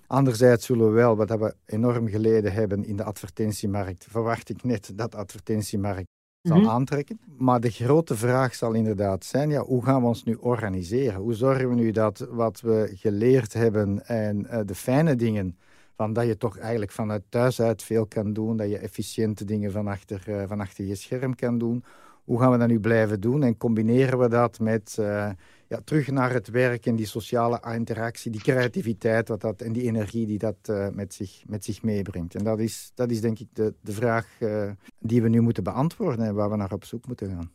Anderzijds 0.06 0.67
zullen 0.67 0.87
we 0.87 0.93
wel, 0.93 1.17
wat 1.17 1.31
we 1.31 1.55
enorm 1.67 2.08
geleden 2.08 2.53
hebben 2.53 2.85
in 2.85 2.97
de 2.97 3.05
advertentiemarkt, 3.05 4.07
verwacht 4.11 4.49
ik 4.49 4.64
net 4.64 4.92
dat 4.95 5.11
de 5.11 5.16
advertentiemarkt 5.16 6.07
zal 6.42 6.57
mm-hmm. 6.57 6.71
aantrekken. 6.71 7.21
Maar 7.38 7.61
de 7.61 7.71
grote 7.71 8.16
vraag 8.16 8.54
zal 8.54 8.73
inderdaad 8.73 9.25
zijn, 9.25 9.50
ja, 9.50 9.62
hoe 9.62 9.85
gaan 9.85 10.00
we 10.00 10.07
ons 10.07 10.25
nu 10.25 10.35
organiseren? 10.35 11.21
Hoe 11.21 11.35
zorgen 11.35 11.69
we 11.69 11.75
nu 11.75 11.90
dat 11.90 12.26
wat 12.30 12.61
we 12.61 12.90
geleerd 12.95 13.52
hebben 13.52 14.07
en 14.07 14.47
uh, 14.50 14.61
de 14.64 14.75
fijne 14.75 15.16
dingen, 15.16 15.59
van 15.95 16.12
dat 16.12 16.26
je 16.26 16.37
toch 16.37 16.59
eigenlijk 16.59 16.92
vanuit 16.92 17.23
thuis 17.28 17.61
uit 17.61 17.83
veel 17.83 18.07
kan 18.07 18.33
doen, 18.33 18.57
dat 18.57 18.71
je 18.71 18.78
efficiënte 18.78 19.45
dingen 19.45 19.73
van 19.73 19.88
achter, 19.88 20.25
uh, 20.28 20.42
van 20.47 20.61
achter 20.61 20.85
je 20.85 20.95
scherm 20.95 21.35
kan 21.35 21.59
doen, 21.59 21.85
hoe 22.25 22.40
gaan 22.40 22.50
we 22.50 22.59
dat 22.59 22.69
nu 22.69 22.80
blijven 22.80 23.21
doen 23.21 23.42
en 23.42 23.57
combineren 23.57 24.19
we 24.19 24.28
dat 24.28 24.61
met 24.61 24.97
uh, 25.00 25.30
ja, 25.68 25.80
terug 25.85 26.11
naar 26.11 26.32
het 26.32 26.49
werk 26.49 26.87
en 26.87 26.96
die 26.96 27.06
sociale 27.06 27.61
interactie, 27.75 28.30
die 28.30 28.40
creativiteit 28.40 29.28
wat 29.28 29.40
dat, 29.40 29.62
en 29.62 29.73
die 29.73 29.82
energie 29.82 30.26
die 30.26 30.38
dat 30.38 30.56
uh, 30.70 30.88
met, 30.88 31.14
zich, 31.14 31.42
met 31.46 31.64
zich 31.64 31.82
meebrengt. 31.82 32.35
En 32.35 32.44
dat 32.44 32.58
is, 32.58 32.92
dat 32.94 33.11
is 33.11 33.20
denk 33.20 33.38
ik 33.38 33.49
de, 33.52 33.75
de 33.80 33.92
vraag 33.92 34.40
uh, 34.40 34.70
die 34.99 35.23
we 35.23 35.28
nu 35.28 35.40
moeten 35.40 35.62
beantwoorden 35.64 36.26
en 36.26 36.35
waar 36.35 36.50
we 36.50 36.56
naar 36.56 36.73
op 36.73 36.85
zoek 36.85 37.06
moeten 37.06 37.28
gaan. 37.28 37.50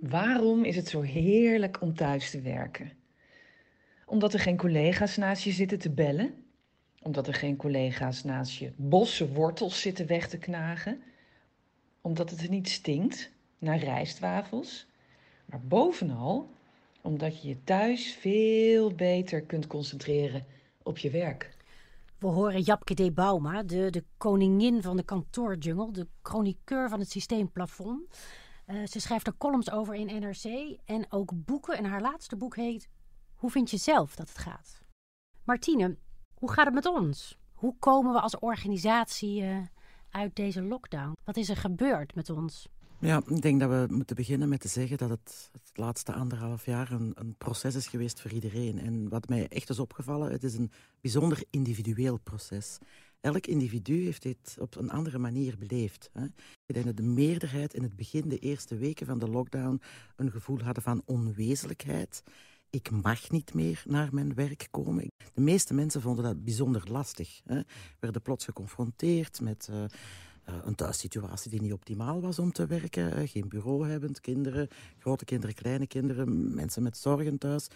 Waarom 0.00 0.64
is 0.64 0.76
het 0.76 0.88
zo 0.88 1.00
heerlijk 1.00 1.80
om 1.80 1.94
thuis 1.94 2.30
te 2.30 2.40
werken? 2.40 2.92
Omdat 4.06 4.32
er 4.32 4.40
geen 4.40 4.56
collega's 4.56 5.16
naast 5.16 5.42
je 5.42 5.52
zitten 5.52 5.78
te 5.78 5.90
bellen? 5.90 6.34
Omdat 7.02 7.26
er 7.26 7.34
geen 7.34 7.56
collega's 7.56 8.24
naast 8.24 8.58
je 8.58 8.72
bosse 8.76 9.32
wortels 9.32 9.80
zitten 9.80 10.06
weg 10.06 10.28
te 10.28 10.38
knagen? 10.38 11.02
Omdat 12.00 12.30
het 12.30 12.40
er 12.42 12.48
niet 12.48 12.68
stinkt 12.68 13.30
naar 13.58 13.78
rijstwafels? 13.78 14.86
Maar 15.46 15.60
bovenal 15.60 16.54
omdat 17.06 17.42
je 17.42 17.48
je 17.48 17.64
thuis 17.64 18.12
veel 18.12 18.94
beter 18.94 19.42
kunt 19.42 19.66
concentreren 19.66 20.44
op 20.82 20.98
je 20.98 21.10
werk. 21.10 21.56
We 22.18 22.26
horen 22.26 22.60
Japke 22.60 22.94
de 22.94 23.12
Bauma, 23.12 23.62
de, 23.62 23.90
de 23.90 24.04
koningin 24.16 24.82
van 24.82 24.96
de 24.96 25.02
kantoorjungle, 25.02 25.92
de 25.92 26.06
chroniqueur 26.22 26.88
van 26.88 27.00
het 27.00 27.10
systeemplafond. 27.10 28.18
Uh, 28.66 28.86
ze 28.86 29.00
schrijft 29.00 29.26
er 29.26 29.36
columns 29.38 29.70
over 29.70 29.94
in 29.94 30.20
NRC 30.20 30.76
en 30.84 31.06
ook 31.12 31.32
boeken. 31.34 31.76
En 31.76 31.84
haar 31.84 32.00
laatste 32.00 32.36
boek 32.36 32.56
heet 32.56 32.88
Hoe 33.34 33.50
vind 33.50 33.70
je 33.70 33.76
zelf 33.76 34.14
dat 34.14 34.28
het 34.28 34.38
gaat? 34.38 34.82
Martine, 35.44 35.96
hoe 36.34 36.52
gaat 36.52 36.64
het 36.64 36.74
met 36.74 36.86
ons? 36.86 37.38
Hoe 37.52 37.76
komen 37.78 38.12
we 38.12 38.20
als 38.20 38.38
organisatie 38.38 39.42
uh, 39.42 39.58
uit 40.10 40.36
deze 40.36 40.62
lockdown? 40.62 41.16
Wat 41.24 41.36
is 41.36 41.48
er 41.48 41.56
gebeurd 41.56 42.14
met 42.14 42.30
ons? 42.30 42.68
Ja, 43.00 43.22
ik 43.26 43.42
denk 43.42 43.60
dat 43.60 43.70
we 43.70 43.94
moeten 43.94 44.16
beginnen 44.16 44.48
met 44.48 44.60
te 44.60 44.68
zeggen 44.68 44.98
dat 44.98 45.10
het 45.10 45.50
het 45.52 45.70
laatste 45.74 46.12
anderhalf 46.12 46.64
jaar 46.64 46.90
een, 46.92 47.12
een, 47.14 47.34
proces 47.38 47.74
is 47.74 47.86
geweest 47.86 48.20
voor 48.20 48.30
iedereen. 48.30 48.78
En 48.78 49.08
wat 49.08 49.28
mij 49.28 49.48
echt 49.48 49.68
is 49.68 49.78
opgevallen, 49.78 50.32
het 50.32 50.42
is 50.42 50.54
een 50.54 50.70
bijzonder 51.00 51.44
individueel 51.50 52.18
proces. 52.18 52.78
elk 53.20 53.46
individu 53.46 54.04
heeft 54.04 54.22
dit 54.22 54.56
op 54.60 54.76
een 54.76 54.90
andere 54.90 55.18
manier 55.18 55.58
beleefd. 55.58 56.10
Hè. 56.12 56.24
Ik 56.66 56.74
denk 56.74 56.84
dat 56.84 56.96
de 56.96 57.02
meerderheid 57.02 57.74
in 57.74 57.82
het 57.82 57.96
begin, 57.96 58.28
de 58.28 58.38
eerste 58.38 58.76
weken 58.76 59.06
van 59.06 59.18
de 59.18 59.28
lockdown, 59.28 59.80
een 60.16 60.30
gevoel 60.30 60.60
hadden 60.60 60.82
van 60.82 61.02
onwezenlijkheid. 61.04 62.22
Ik 62.70 62.90
mag 62.90 63.30
niet 63.30 63.54
meer 63.54 63.82
naar 63.86 64.08
mijn 64.12 64.34
werk 64.34 64.68
komen. 64.70 65.10
De 65.34 65.40
meeste 65.40 65.74
mensen 65.74 66.00
vonden 66.00 66.24
dat 66.24 66.44
bijzonder 66.44 66.90
lastig. 66.90 67.40
Hè. 67.44 67.60
Werden 68.00 68.22
plots 68.22 68.44
geconfronteerd 68.44 69.40
met 69.40 69.68
uh, 69.70 69.84
een 70.64 70.74
thuissituatie 70.74 71.50
die 71.50 71.60
niet 71.60 71.72
optimaal 71.72 72.20
was 72.20 72.38
om 72.38 72.52
te 72.52 72.66
werken. 72.66 73.28
Geen 73.28 73.48
bureau 73.48 73.88
hebbend, 73.88 74.20
kinderen, 74.20 74.68
grote 74.98 75.24
kinderen, 75.24 75.54
kleine 75.54 75.86
kinderen, 75.86 76.54
mensen 76.54 76.82
met 76.82 76.96
zorgen 76.96 77.38
thuis. 77.38 77.68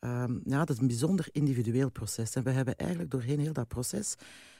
Um, 0.00 0.40
ja, 0.44 0.58
dat 0.58 0.70
is 0.70 0.78
een 0.78 0.86
bijzonder 0.86 1.28
individueel 1.32 1.90
proces. 1.90 2.34
En 2.34 2.42
we 2.42 2.50
hebben 2.50 2.76
eigenlijk 2.76 3.10
doorheen 3.10 3.40
heel 3.40 3.52
dat 3.52 3.68
proces 3.68 4.16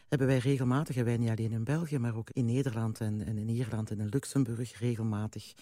hebben 0.09 0.27
wij 0.27 0.39
regelmatig, 0.39 0.97
en 0.97 1.05
wij 1.05 1.17
niet 1.17 1.29
alleen 1.29 1.53
in 1.53 1.65
België, 1.65 1.99
maar 1.99 2.17
ook 2.17 2.31
in 2.33 2.45
Nederland 2.45 3.01
en, 3.01 3.27
en 3.27 3.39
in 3.39 3.49
Ierland 3.49 3.91
en 3.91 4.01
in 4.01 4.09
Luxemburg, 4.09 4.79
regelmatig 4.79 5.53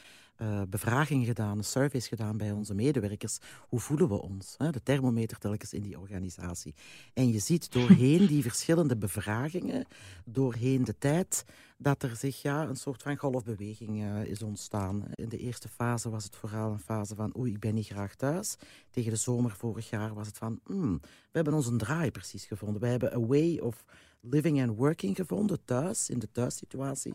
uh, 0.45 0.63
bevragingen 0.69 1.27
gedaan, 1.27 1.65
surveys 1.65 2.09
gedaan 2.09 2.37
bij 2.37 2.51
onze 2.51 2.75
medewerkers. 2.75 3.39
Hoe 3.69 3.81
voelen 3.81 4.09
we 4.09 4.23
ons? 4.23 4.55
Hè? 4.59 4.71
De 4.71 4.83
thermometer 4.83 5.39
telkens 5.39 5.73
in 5.73 5.83
die 5.83 5.99
organisatie. 5.99 6.75
En 7.15 7.33
je 7.33 7.39
ziet 7.39 7.73
doorheen 7.73 8.27
die 8.27 8.43
verschillende 8.51 8.97
bevragingen, 8.97 9.87
doorheen 10.25 10.85
de 10.85 10.99
tijd, 10.99 11.45
dat 11.77 12.03
er 12.03 12.17
zich 12.17 12.43
ja, 12.43 12.63
een 12.63 12.77
soort 12.77 13.03
van 13.03 13.17
golfbeweging 13.17 14.03
uh, 14.03 14.25
is 14.25 14.43
ontstaan. 14.43 15.05
In 15.15 15.29
de 15.29 15.39
eerste 15.39 15.69
fase 15.69 16.11
was 16.11 16.25
het 16.25 16.37
vooral 16.37 16.73
een 16.73 16.79
fase 16.79 17.15
van 17.15 17.37
oei, 17.39 17.53
ik 17.53 17.61
ben 17.61 17.75
niet 17.75 17.87
graag 17.87 18.15
thuis. 18.15 18.57
Tegen 18.91 19.11
de 19.11 19.17
zomer 19.17 19.51
vorig 19.51 19.91
jaar 19.91 20.15
was 20.15 20.27
het 20.27 20.39
van 20.39 20.61
hmm, 20.65 21.01
we 21.01 21.41
hebben 21.41 21.55
ons 21.55 21.67
een 21.67 21.79
draai 21.79 22.11
precies 22.11 22.45
gevonden. 22.45 22.81
We 22.81 22.87
hebben 22.87 23.13
a 23.13 23.21
way 23.21 23.59
of 23.59 23.85
living 24.31 24.63
and 24.63 24.77
working 24.77 25.17
gevonden 25.17 25.65
thuis, 25.65 26.11
in 26.11 26.19
de 26.19 26.31
thuissituatie, 26.33 27.15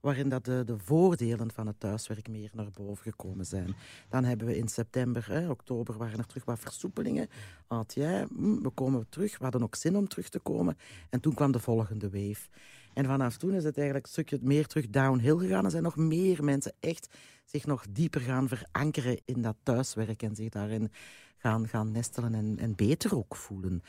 waarin 0.00 0.28
dat 0.28 0.44
de, 0.44 0.62
de 0.66 0.78
voordelen 0.78 1.52
van 1.52 1.66
het 1.66 1.80
thuiswerk 1.80 2.28
meer 2.28 2.50
naar 2.52 2.70
boven 2.70 3.02
gekomen 3.02 3.46
zijn. 3.46 3.74
Dan 4.08 4.24
hebben 4.24 4.46
we 4.46 4.56
in 4.56 4.68
september, 4.68 5.46
oktober, 5.50 5.96
waren 5.98 6.18
er 6.18 6.26
terug 6.26 6.44
wat 6.44 6.58
versoepelingen. 6.58 7.28
Had 7.66 7.94
jij, 7.94 8.26
hm, 8.36 8.62
we 8.62 8.70
komen 8.70 9.06
terug, 9.08 9.38
we 9.38 9.42
hadden 9.42 9.62
ook 9.62 9.74
zin 9.74 9.96
om 9.96 10.08
terug 10.08 10.28
te 10.28 10.38
komen. 10.38 10.76
En 11.10 11.20
toen 11.20 11.34
kwam 11.34 11.52
de 11.52 11.58
volgende 11.58 12.10
wave. 12.10 12.48
En 12.94 13.04
vanaf 13.04 13.36
toen 13.36 13.54
is 13.54 13.64
het 13.64 13.76
eigenlijk 13.76 14.06
een 14.06 14.12
stukje 14.12 14.38
meer 14.42 14.66
terug 14.66 14.90
downhill 14.90 15.36
gegaan. 15.36 15.64
Er 15.64 15.70
zijn 15.70 15.82
nog 15.82 15.96
meer 15.96 16.44
mensen 16.44 16.72
echt 16.80 17.08
zich 17.44 17.66
nog 17.66 17.84
dieper 17.90 18.20
gaan 18.20 18.48
verankeren 18.48 19.20
in 19.24 19.42
dat 19.42 19.56
thuiswerk 19.62 20.22
en 20.22 20.34
zich 20.34 20.48
daarin 20.48 20.92
gaan, 21.36 21.68
gaan 21.68 21.90
nestelen 21.90 22.34
en, 22.34 22.58
en 22.58 22.74
beter 22.74 23.16
ook 23.16 23.36
voelen. 23.36 23.82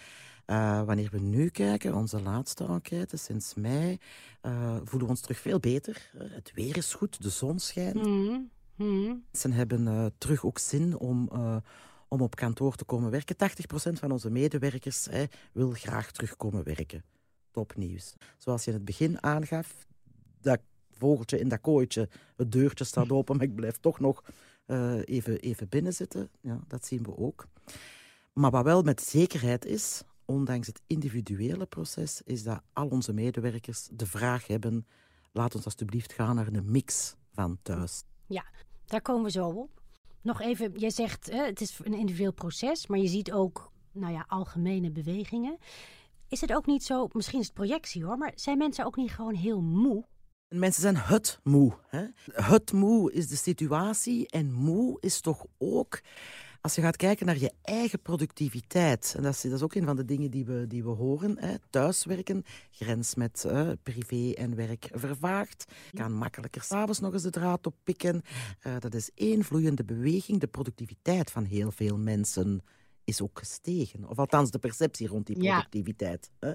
Uh, 0.52 0.84
wanneer 0.84 1.10
we 1.12 1.20
nu 1.20 1.50
kijken, 1.50 1.96
onze 1.96 2.22
laatste 2.22 2.66
enquête 2.66 3.18
sinds 3.18 3.54
mei, 3.54 3.98
uh, 4.42 4.76
voelen 4.76 5.00
we 5.00 5.08
ons 5.08 5.22
terug 5.22 5.40
veel 5.40 5.60
beter. 5.60 6.12
Uh, 6.16 6.22
het 6.34 6.52
weer 6.56 6.78
is 6.78 6.94
goed, 6.94 7.22
de 7.22 7.30
zon 7.30 7.60
schijnt. 7.60 8.06
Mm 8.06 8.50
-hmm. 8.76 9.24
Mensen 9.32 9.52
hebben 9.52 10.14
terug 10.18 10.46
ook 10.46 10.60
zin 10.60 10.98
om, 10.98 11.30
om 12.08 12.22
op 12.22 12.36
kantoor 12.36 12.76
te 12.76 12.84
komen 12.86 13.12
werken. 13.12 13.36
80% 13.36 13.94
van 13.94 14.12
onze 14.12 14.30
medewerkers 14.30 15.08
wil 15.52 15.72
graag 15.72 16.12
terugkomen 16.12 16.64
werken. 16.64 17.04
Topnieuws. 17.52 18.14
Zoals 18.38 18.64
je 18.64 18.70
in 18.70 18.76
het 18.76 18.86
begin 18.86 19.24
aangaf, 19.24 19.88
dat 20.42 20.60
vogeltje 20.92 21.40
in 21.40 21.48
dat 21.48 21.62
kooitje, 21.62 22.10
het 22.36 22.52
deurtje 22.52 22.84
staat 22.84 23.12
open, 23.18 23.38
maar 23.38 23.46
ik 23.46 23.56
blijf 23.56 23.78
toch 23.78 24.00
nog 24.00 24.24
even, 25.06 25.40
even 25.40 25.70
binnen 25.70 25.94
zitten. 25.94 26.30
Ja, 26.42 26.60
dat 26.68 26.86
zien 26.86 27.04
we 27.04 27.18
ook. 27.18 27.48
Maar 28.34 28.52
wat 28.52 28.64
wel 28.64 28.82
met 28.82 29.02
zekerheid 29.02 29.66
is, 29.66 30.04
ondanks 30.32 30.68
het 30.68 30.82
individuele 30.88 31.66
proces, 31.66 32.22
is 32.26 32.44
dat 32.44 32.62
al 32.74 32.88
onze 32.88 33.14
medewerkers 33.14 33.88
de 33.92 34.06
vraag 34.06 34.48
hebben: 34.48 34.88
laat 35.32 35.56
ons 35.56 35.66
alsjeblieft 35.66 36.14
gaan 36.14 36.36
naar 36.36 36.48
een 36.48 36.72
mix 36.72 37.16
van 37.34 37.58
thuis. 37.62 38.04
Ja, 38.28 38.46
daar 38.86 39.02
komen 39.02 39.24
we 39.24 39.32
zo 39.32 39.48
op. 39.48 39.82
Nog 40.22 40.42
even, 40.42 40.80
jij 40.80 40.90
zegt 40.90 41.32
hè, 41.32 41.46
het 41.46 41.62
is 41.62 41.80
een 41.84 41.94
individueel 41.94 42.34
proces, 42.34 42.88
maar 42.88 43.00
je 43.00 43.08
ziet 43.08 43.32
ook 43.32 43.72
nou 43.92 44.14
ja, 44.14 44.26
algemene 44.28 44.92
bewegingen. 44.92 45.58
Is 46.28 46.42
het 46.42 46.54
ook 46.54 46.66
niet 46.66 46.84
zo, 46.84 47.08
misschien 47.12 47.40
is 47.40 47.46
het 47.46 47.56
projectie 47.56 48.06
hoor, 48.06 48.18
maar 48.18 48.32
zijn 48.36 48.58
mensen 48.58 48.86
ook 48.86 48.96
niet 48.96 49.12
gewoon 49.12 49.36
heel 49.36 49.62
moe? 49.62 50.06
Mensen 50.48 50.82
zijn 50.82 50.98
het 50.98 51.40
moe. 51.44 51.78
Hè? 51.88 52.06
Het 52.32 52.72
moe 52.72 53.12
is 53.12 53.28
de 53.28 53.36
situatie 53.36 54.28
en 54.28 54.52
moe 54.52 54.98
is 55.00 55.22
toch 55.22 55.46
ook 55.58 56.02
als 56.62 56.76
je 56.76 56.82
gaat 56.82 56.96
kijken 56.96 57.26
naar 57.26 57.38
je 57.38 57.52
eigen 57.62 58.02
productiviteit, 58.02 59.14
en 59.18 59.24
dat 59.24 59.34
is, 59.34 59.42
dat 59.42 59.52
is 59.52 59.62
ook 59.62 59.76
een 59.76 59.86
van 59.86 59.96
de 59.96 60.06
dingen 60.06 60.32
die 60.32 60.46
we, 60.46 60.66
die 60.68 60.84
we 60.84 60.90
horen, 60.90 61.40
hè, 61.40 61.56
thuiswerken, 61.70 62.44
grens 62.72 63.16
met 63.16 63.44
uh, 63.48 63.70
privé 63.84 64.34
en 64.34 64.56
werk 64.56 64.90
vervaagd, 64.94 65.66
je 65.92 65.98
kan 65.98 66.14
makkelijker 66.14 66.64
s'avonds 66.64 67.00
nog 67.00 67.14
eens 67.14 67.24
de 67.24 67.30
draad 67.30 67.66
oppikken. 67.66 68.22
Uh, 68.64 68.76
dat 68.80 68.94
is 68.94 69.12
één 69.16 69.44
vloeiende 69.44 69.84
beweging. 69.84 70.40
De 70.40 70.48
productiviteit 70.48 71.32
van 71.32 71.44
heel 71.44 71.72
veel 71.72 71.98
mensen 71.98 72.64
is 73.04 73.22
ook 73.22 73.40
gestegen. 73.40 74.10
Of 74.10 74.20
althans 74.20 74.52
de 74.52 74.60
perceptie 74.60 75.08
rond 75.08 75.26
die 75.26 75.38
productiviteit. 75.38 76.32
Ja. 76.40 76.48
Hè. 76.48 76.54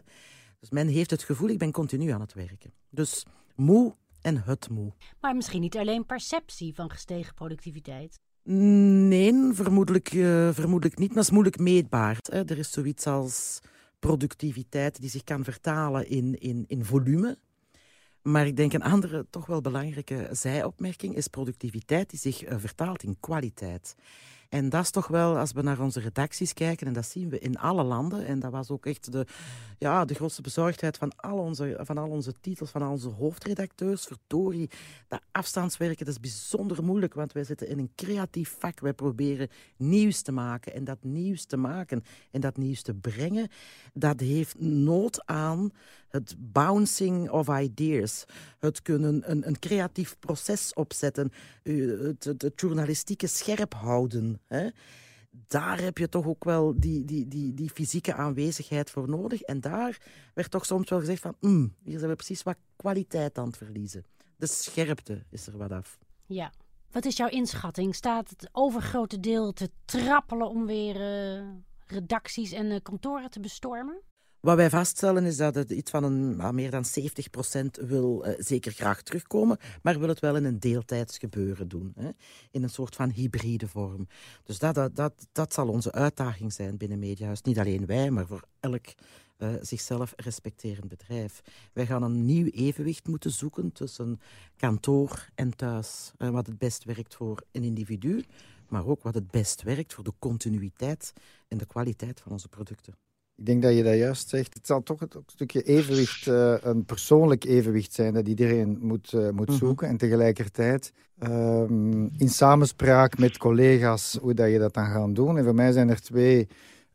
Dus 0.60 0.70
men 0.70 0.88
heeft 0.88 1.10
het 1.10 1.22
gevoel, 1.22 1.48
ik 1.48 1.58
ben 1.58 1.72
continu 1.72 2.10
aan 2.10 2.20
het 2.20 2.32
werken. 2.32 2.72
Dus 2.90 3.26
moe 3.54 3.94
en 4.20 4.42
het 4.42 4.68
moe. 4.68 4.92
Maar 5.20 5.36
misschien 5.36 5.60
niet 5.60 5.76
alleen 5.76 6.06
perceptie 6.06 6.74
van 6.74 6.90
gestegen 6.90 7.34
productiviteit. 7.34 8.18
Nee, 8.48 9.52
vermoedelijk, 9.52 10.12
uh, 10.12 10.52
vermoedelijk 10.52 10.98
niet, 10.98 11.08
maar 11.08 11.16
het 11.16 11.26
is 11.26 11.30
moeilijk 11.30 11.58
meetbaar. 11.58 12.18
Er 12.22 12.58
is 12.58 12.70
zoiets 12.70 13.06
als 13.06 13.58
productiviteit 13.98 15.00
die 15.00 15.10
zich 15.10 15.24
kan 15.24 15.44
vertalen 15.44 16.08
in, 16.08 16.38
in, 16.38 16.64
in 16.68 16.84
volume. 16.84 17.38
Maar 18.22 18.46
ik 18.46 18.56
denk 18.56 18.72
een 18.72 18.82
andere, 18.82 19.26
toch 19.30 19.46
wel 19.46 19.60
belangrijke 19.60 20.28
zijopmerking 20.32 21.16
is 21.16 21.28
productiviteit 21.28 22.10
die 22.10 22.18
zich 22.18 22.48
uh, 22.48 22.54
vertaalt 22.58 23.02
in 23.02 23.16
kwaliteit. 23.20 23.94
En 24.48 24.68
dat 24.68 24.82
is 24.82 24.90
toch 24.90 25.06
wel, 25.06 25.38
als 25.38 25.52
we 25.52 25.62
naar 25.62 25.80
onze 25.80 26.00
redacties 26.00 26.52
kijken, 26.52 26.86
en 26.86 26.92
dat 26.92 27.06
zien 27.06 27.28
we 27.28 27.38
in 27.38 27.58
alle 27.58 27.82
landen, 27.82 28.26
en 28.26 28.38
dat 28.38 28.50
was 28.52 28.70
ook 28.70 28.86
echt 28.86 29.12
de, 29.12 29.26
ja, 29.78 30.04
de 30.04 30.14
grootste 30.14 30.42
bezorgdheid 30.42 30.96
van 30.96 31.12
al, 31.16 31.38
onze, 31.38 31.78
van 31.82 31.98
al 31.98 32.08
onze 32.08 32.32
titels, 32.40 32.70
van 32.70 32.82
al 32.82 32.90
onze 32.90 33.08
hoofdredacteurs. 33.08 34.04
Verdorie, 34.04 34.70
dat 35.08 35.20
afstandswerken, 35.32 36.04
dat 36.04 36.14
is 36.14 36.20
bijzonder 36.20 36.84
moeilijk, 36.84 37.14
want 37.14 37.32
wij 37.32 37.44
zitten 37.44 37.68
in 37.68 37.78
een 37.78 37.92
creatief 37.94 38.56
vak. 38.58 38.80
Wij 38.80 38.92
proberen 38.92 39.48
nieuws 39.76 40.22
te 40.22 40.32
maken. 40.32 40.74
En 40.74 40.84
dat 40.84 40.98
nieuws 41.02 41.44
te 41.44 41.56
maken 41.56 42.04
en 42.30 42.40
dat 42.40 42.56
nieuws 42.56 42.82
te 42.82 42.94
brengen, 42.94 43.48
dat 43.92 44.20
heeft 44.20 44.60
nood 44.60 45.26
aan 45.26 45.72
het 46.08 46.34
bouncing 46.38 47.30
of 47.30 47.48
ideas, 47.60 48.24
het 48.58 48.82
kunnen 48.82 49.30
een, 49.30 49.46
een 49.46 49.58
creatief 49.58 50.16
proces 50.18 50.74
opzetten, 50.74 51.32
het, 51.62 52.24
het, 52.24 52.52
journalistieke 52.56 53.26
scherp 53.26 53.74
houden. 53.74 54.40
Hè? 54.46 54.68
Daar 55.46 55.80
heb 55.80 55.98
je 55.98 56.08
toch 56.08 56.26
ook 56.26 56.44
wel 56.44 56.74
die, 56.80 57.04
die, 57.04 57.28
die, 57.28 57.54
die 57.54 57.70
fysieke 57.70 58.14
aanwezigheid 58.14 58.90
voor 58.90 59.08
nodig. 59.08 59.40
En 59.40 59.60
daar 59.60 59.98
werd 60.34 60.50
toch 60.50 60.66
soms 60.66 60.90
wel 60.90 60.98
gezegd 60.98 61.20
van, 61.20 61.36
mm, 61.40 61.74
hier 61.82 61.98
zijn 61.98 62.10
we 62.10 62.16
precies 62.16 62.42
wat 62.42 62.56
kwaliteit 62.76 63.38
aan 63.38 63.46
het 63.46 63.56
verliezen. 63.56 64.04
De 64.36 64.46
scherpte 64.46 65.24
is 65.30 65.46
er 65.46 65.56
wat 65.56 65.72
af. 65.72 65.98
Ja. 66.26 66.52
Wat 66.90 67.04
is 67.04 67.16
jouw 67.16 67.28
inschatting? 67.28 67.94
Staat 67.94 68.30
het 68.30 68.48
overgrote 68.52 69.20
deel 69.20 69.52
te 69.52 69.70
trappelen 69.84 70.48
om 70.48 70.66
weer 70.66 70.96
uh, 70.96 71.48
redacties 71.86 72.52
en 72.52 72.66
uh, 72.66 72.76
kantoren 72.82 73.30
te 73.30 73.40
bestormen? 73.40 74.02
Wat 74.46 74.56
wij 74.56 74.70
vaststellen 74.70 75.24
is 75.24 75.36
dat 75.36 75.54
het 75.54 75.70
iets 75.70 75.90
van 75.90 76.04
een, 76.04 76.54
meer 76.54 76.70
dan 76.70 76.84
70% 77.80 77.86
wil 77.86 78.26
uh, 78.26 78.34
zeker 78.38 78.72
graag 78.72 79.02
terugkomen, 79.02 79.58
maar 79.82 79.98
wil 79.98 80.08
het 80.08 80.20
wel 80.20 80.36
in 80.36 80.44
een 80.44 80.58
deeltijds 80.58 81.18
gebeuren 81.18 81.68
doen. 81.68 81.92
Hè? 81.96 82.10
In 82.50 82.62
een 82.62 82.70
soort 82.70 82.94
van 82.94 83.10
hybride 83.10 83.68
vorm. 83.68 84.08
Dus 84.44 84.58
dat, 84.58 84.74
dat, 84.74 84.96
dat, 84.96 85.26
dat 85.32 85.52
zal 85.52 85.68
onze 85.68 85.92
uitdaging 85.92 86.52
zijn 86.52 86.76
binnen 86.76 86.98
Mediahuis. 86.98 87.42
Niet 87.42 87.58
alleen 87.58 87.86
wij, 87.86 88.10
maar 88.10 88.26
voor 88.26 88.42
elk 88.60 88.86
uh, 89.38 89.48
zichzelf 89.60 90.12
respecterend 90.16 90.88
bedrijf. 90.88 91.40
Wij 91.72 91.86
gaan 91.86 92.02
een 92.02 92.24
nieuw 92.24 92.46
evenwicht 92.46 93.06
moeten 93.06 93.30
zoeken 93.30 93.72
tussen 93.72 94.20
kantoor 94.56 95.28
en 95.34 95.56
thuis. 95.56 96.12
Uh, 96.18 96.30
wat 96.30 96.46
het 96.46 96.58
best 96.58 96.84
werkt 96.84 97.14
voor 97.14 97.42
een 97.52 97.64
individu, 97.64 98.24
maar 98.68 98.86
ook 98.86 99.02
wat 99.02 99.14
het 99.14 99.30
best 99.30 99.62
werkt 99.62 99.94
voor 99.94 100.04
de 100.04 100.14
continuïteit 100.18 101.12
en 101.48 101.58
de 101.58 101.66
kwaliteit 101.66 102.20
van 102.20 102.32
onze 102.32 102.48
producten. 102.48 103.05
Ik 103.36 103.46
denk 103.46 103.62
dat 103.62 103.76
je 103.76 103.82
dat 103.82 103.96
juist 103.96 104.28
zegt. 104.28 104.54
Het 104.54 104.66
zal 104.66 104.82
toch 104.82 105.00
een 105.00 105.08
stukje 105.26 105.62
evenwicht, 105.62 106.26
uh, 106.26 106.54
een 106.60 106.84
persoonlijk 106.84 107.44
evenwicht 107.44 107.92
zijn 107.92 108.14
dat 108.14 108.28
iedereen 108.28 108.78
moet, 108.80 109.12
uh, 109.12 109.30
moet 109.30 109.48
mhm. 109.48 109.58
zoeken. 109.58 109.88
En 109.88 109.96
tegelijkertijd 109.96 110.92
um, 111.18 112.10
in 112.18 112.28
samenspraak 112.28 113.18
met 113.18 113.38
collega's 113.38 114.18
hoe 114.20 114.34
dat 114.34 114.50
je 114.50 114.58
dat 114.58 114.74
dan 114.74 114.86
gaat 114.86 115.14
doen. 115.14 115.38
En 115.38 115.44
voor 115.44 115.54
mij 115.54 115.72
zijn 115.72 115.88
er 115.88 116.00
twee 116.00 116.48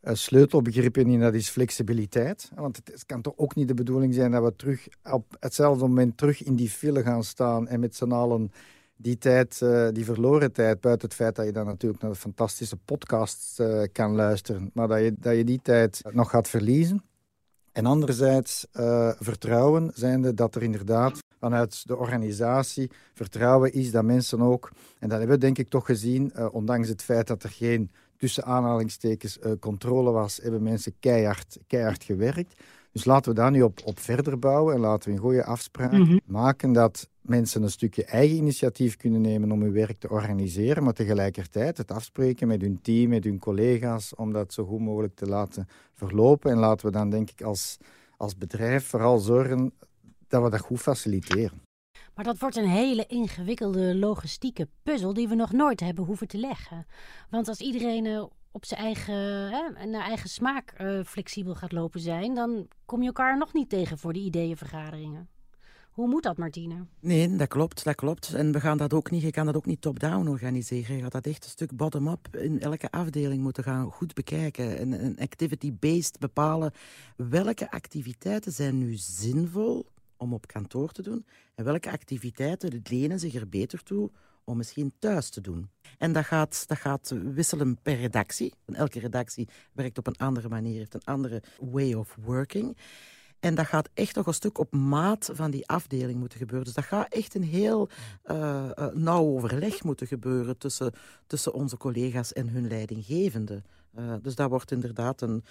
uh, 0.04 0.14
sleutelbegrippen 0.14 1.08
in, 1.08 1.20
dat 1.20 1.34
is 1.34 1.50
flexibiliteit. 1.50 2.52
Want 2.56 2.82
het, 2.84 3.06
kan 3.06 3.22
toch 3.22 3.34
ook 3.36 3.56
niet 3.56 3.68
de 3.68 3.74
bedoeling 3.74 4.14
zijn 4.14 4.32
dat 4.32 4.44
we 4.44 4.56
terug 4.56 4.88
op 5.12 5.36
hetzelfde 5.40 5.88
moment 5.88 6.18
terug 6.18 6.44
in 6.44 6.56
die 6.56 6.70
file 6.70 7.04
gaan 7.04 7.24
staan 7.24 7.68
en 7.68 7.80
met 7.80 7.96
z'n 7.96 8.12
allen 8.12 8.52
die 9.02 9.18
tijd, 9.18 9.60
uh, 9.64 9.88
die 9.92 10.06
verloren 10.06 10.52
tijd, 10.52 10.82
buiten 10.82 11.08
het 11.08 11.18
feit 11.18 11.36
dat 11.36 11.46
je 11.46 11.52
dan 11.52 11.66
natuurlijk 11.66 12.02
naar 12.02 12.12
de 12.12 12.18
fantastische 12.18 12.78
podcasts 12.78 13.60
uh, 13.60 13.84
kan 13.92 14.16
luisteren, 14.16 14.72
maar 14.74 14.88
dat 14.88 15.00
je, 15.00 15.14
dat 15.20 15.36
je 15.36 15.44
die 15.44 15.60
tijd 15.64 16.02
nog 16.12 16.30
gaat 16.30 16.48
verliezen. 16.48 17.04
En 17.72 17.86
anderzijds 17.86 18.68
uh, 18.74 19.12
vertrouwen, 19.20 19.92
zijnde 19.94 20.34
dat 20.34 20.56
er 20.56 20.64
inderdaad 20.64 21.20
vanuit 21.40 21.88
de 21.88 21.98
organisatie 21.98 22.92
vertrouwen 23.14 23.74
is 23.74 23.92
dat 23.92 24.04
mensen 24.04 24.42
ook, 24.42 24.72
en 25.00 25.10
dat 25.10 25.18
hebben 25.18 25.36
we 25.36 25.42
denk 25.46 25.58
ik 25.58 25.70
toch 25.70 25.86
gezien, 25.86 26.50
ondanks 26.52 26.88
het 26.88 27.02
feit 27.02 27.28
dat 27.28 27.44
er 27.44 27.50
geen 27.50 27.92
tussen 28.18 28.44
aanhalingstekens 28.44 29.40
controle 29.60 30.12
was, 30.12 30.40
hebben 30.42 30.64
mensen 30.64 30.94
keihard, 31.00 31.58
keihard 31.68 32.04
gewerkt. 32.04 32.54
Dus 32.92 33.06
laten 33.06 33.32
we 33.32 33.40
daar 33.40 33.52
nu 33.52 33.62
op, 33.62 33.80
op 33.84 34.00
verder 34.00 34.40
bouwen 34.40 34.76
en 34.76 34.80
laten 34.80 35.10
we 35.10 35.16
een 35.16 35.22
goede 35.22 35.46
afspraak 35.46 35.92
mm 35.92 36.06
-hmm. 36.06 36.20
maken 36.26 36.74
dat 36.74 37.10
mensen 37.22 37.64
een 37.64 37.70
stukje 37.70 38.06
eigen 38.06 38.38
initiatief 38.38 38.98
kunnen 38.98 39.22
nemen 39.22 39.52
om 39.52 39.62
hun 39.62 39.72
werk 39.72 40.00
te 40.00 40.10
organiseren, 40.10 40.84
maar 40.84 40.94
tegelijkertijd 40.94 41.78
het 41.78 41.92
afspreken 41.92 42.48
met 42.48 42.62
hun 42.62 42.82
team, 42.82 43.10
met 43.10 43.24
hun 43.24 43.40
collega's, 43.40 44.16
om 44.16 44.34
dat 44.34 44.54
zo 44.54 44.66
goed 44.66 44.80
mogelijk 44.80 45.16
te 45.16 45.26
laten 45.26 45.68
verlopen. 45.94 46.52
En 46.52 46.58
laten 46.58 46.86
we 46.86 46.92
dan 46.92 47.10
denk 47.10 47.30
ik 47.30 47.42
als, 47.42 47.78
als 48.18 48.38
bedrijf 48.38 48.86
vooral 48.86 49.18
zorgen 49.18 49.74
dat 50.28 50.44
we 50.44 50.50
dat 50.50 50.60
goed 50.60 50.82
faciliteren. 50.82 51.62
Maar 52.16 52.26
dat 52.26 52.38
wordt 52.38 52.56
een 52.56 52.70
hele 52.70 53.06
ingewikkelde 53.06 53.96
logistieke 53.96 54.68
puzzel 54.84 55.14
die 55.14 55.28
we 55.28 55.36
nog 55.36 55.52
nooit 55.52 55.80
hebben 55.80 56.06
hoeven 56.06 56.28
te 56.28 56.38
leggen. 56.38 56.86
Want 57.30 57.48
als 57.48 57.60
iedereen 57.60 58.30
op 58.52 58.66
zijn 58.66 58.80
eigen, 58.80 59.50
hè, 59.52 59.86
naar 59.86 60.04
eigen 60.04 60.30
smaak 60.30 60.74
uh, 60.82 61.04
flexibel 61.04 61.56
gaat 61.56 61.72
lopen 61.72 62.00
zijn, 62.00 62.36
dan 62.36 62.68
kom 62.86 63.02
je 63.02 63.08
elkaar 63.08 63.38
nog 63.38 63.54
niet 63.54 63.70
tegen 63.70 63.98
voor 63.98 64.14
die 64.14 64.24
ideeënvergaderingen. 64.24 65.30
Hoe 65.92 66.08
moet 66.08 66.24
dat, 66.24 66.38
Martine? 66.38 66.86
Nee, 67.00 67.36
dat 67.36 67.48
klopt, 67.48 67.84
dat 67.84 67.96
klopt. 67.96 68.34
En 68.34 68.52
we 68.52 68.60
gaan 68.60 68.78
dat 68.78 68.94
ook 68.94 69.12
niet, 69.12 69.22
je 69.22 69.32
kan 69.32 69.46
dat 69.46 69.56
ook 69.56 69.66
niet 69.66 69.82
top-down 69.82 70.28
organiseren. 70.28 70.96
Je 70.96 71.02
gaat 71.02 71.12
dat 71.12 71.26
echt 71.26 71.44
een 71.44 71.50
stuk 71.50 71.76
bottom-up 71.76 72.36
in 72.36 72.60
elke 72.60 72.92
afdeling 72.92 73.42
moeten 73.42 73.64
gaan 73.64 73.92
goed 73.92 74.14
bekijken. 74.14 74.78
En, 74.78 75.00
en 75.00 75.18
activity-based 75.18 76.20
bepalen 76.20 76.72
welke 77.16 77.72
activiteiten 77.72 78.52
zijn 78.52 78.78
nu 78.78 78.94
zinvol 78.96 79.86
om 80.18 80.34
op 80.34 80.48
kantoor 80.48 80.92
te 80.92 81.02
doen 81.02 81.26
en 81.56 81.64
welke 81.66 81.92
activiteiten 81.92 82.82
lenen 82.84 83.20
zich 83.20 83.34
er 83.34 83.50
beter 83.50 83.84
toe 83.84 84.12
om 84.44 84.58
misschien 84.58 84.94
thuis 85.00 85.30
te 85.30 85.42
doen. 85.42 85.70
En 85.98 86.12
dat 86.12 86.26
gaat, 86.26 86.68
dat 86.68 86.78
gaat 86.78 87.14
wisselen 87.34 87.78
per 87.82 87.96
redactie. 87.96 88.54
Elke 88.66 89.00
redactie 89.00 89.48
werkt 89.74 89.98
op 89.98 90.08
een 90.08 90.18
andere 90.18 90.50
manier, 90.50 90.78
heeft 90.78 90.94
een 90.94 91.04
andere 91.04 91.44
way 91.60 91.94
of 91.94 92.18
working. 92.22 92.78
En 93.42 93.56
dat 93.56 93.66
gaat 93.66 93.90
echt 93.94 94.16
nog 94.16 94.28
een 94.28 94.34
stuk 94.34 94.58
op 94.58 94.74
maat 94.74 95.30
van 95.34 95.52
die 95.52 95.68
afdeling 95.68 96.20
moeten 96.20 96.38
gebeuren. 96.38 96.66
Dus 96.66 96.74
dat 96.74 96.84
gaat 96.84 97.14
echt 97.14 97.36
een 97.36 97.44
heel 97.44 97.90
uh, 98.32 98.70
uh, 98.80 98.86
nauw 98.94 99.26
overleg 99.26 99.84
moeten 99.84 100.08
gebeuren 100.08 100.58
tussen, 100.58 100.94
tussen 101.28 101.54
onze 101.54 101.78
collega's 101.78 102.34
en 102.34 102.50
hun 102.50 102.68
leidinggevende. 102.68 103.62
Uh, 104.00 104.14
dus 104.22 104.36
dat 104.36 104.50
wordt 104.50 104.72
inderdaad 104.72 105.22
een, 105.22 105.44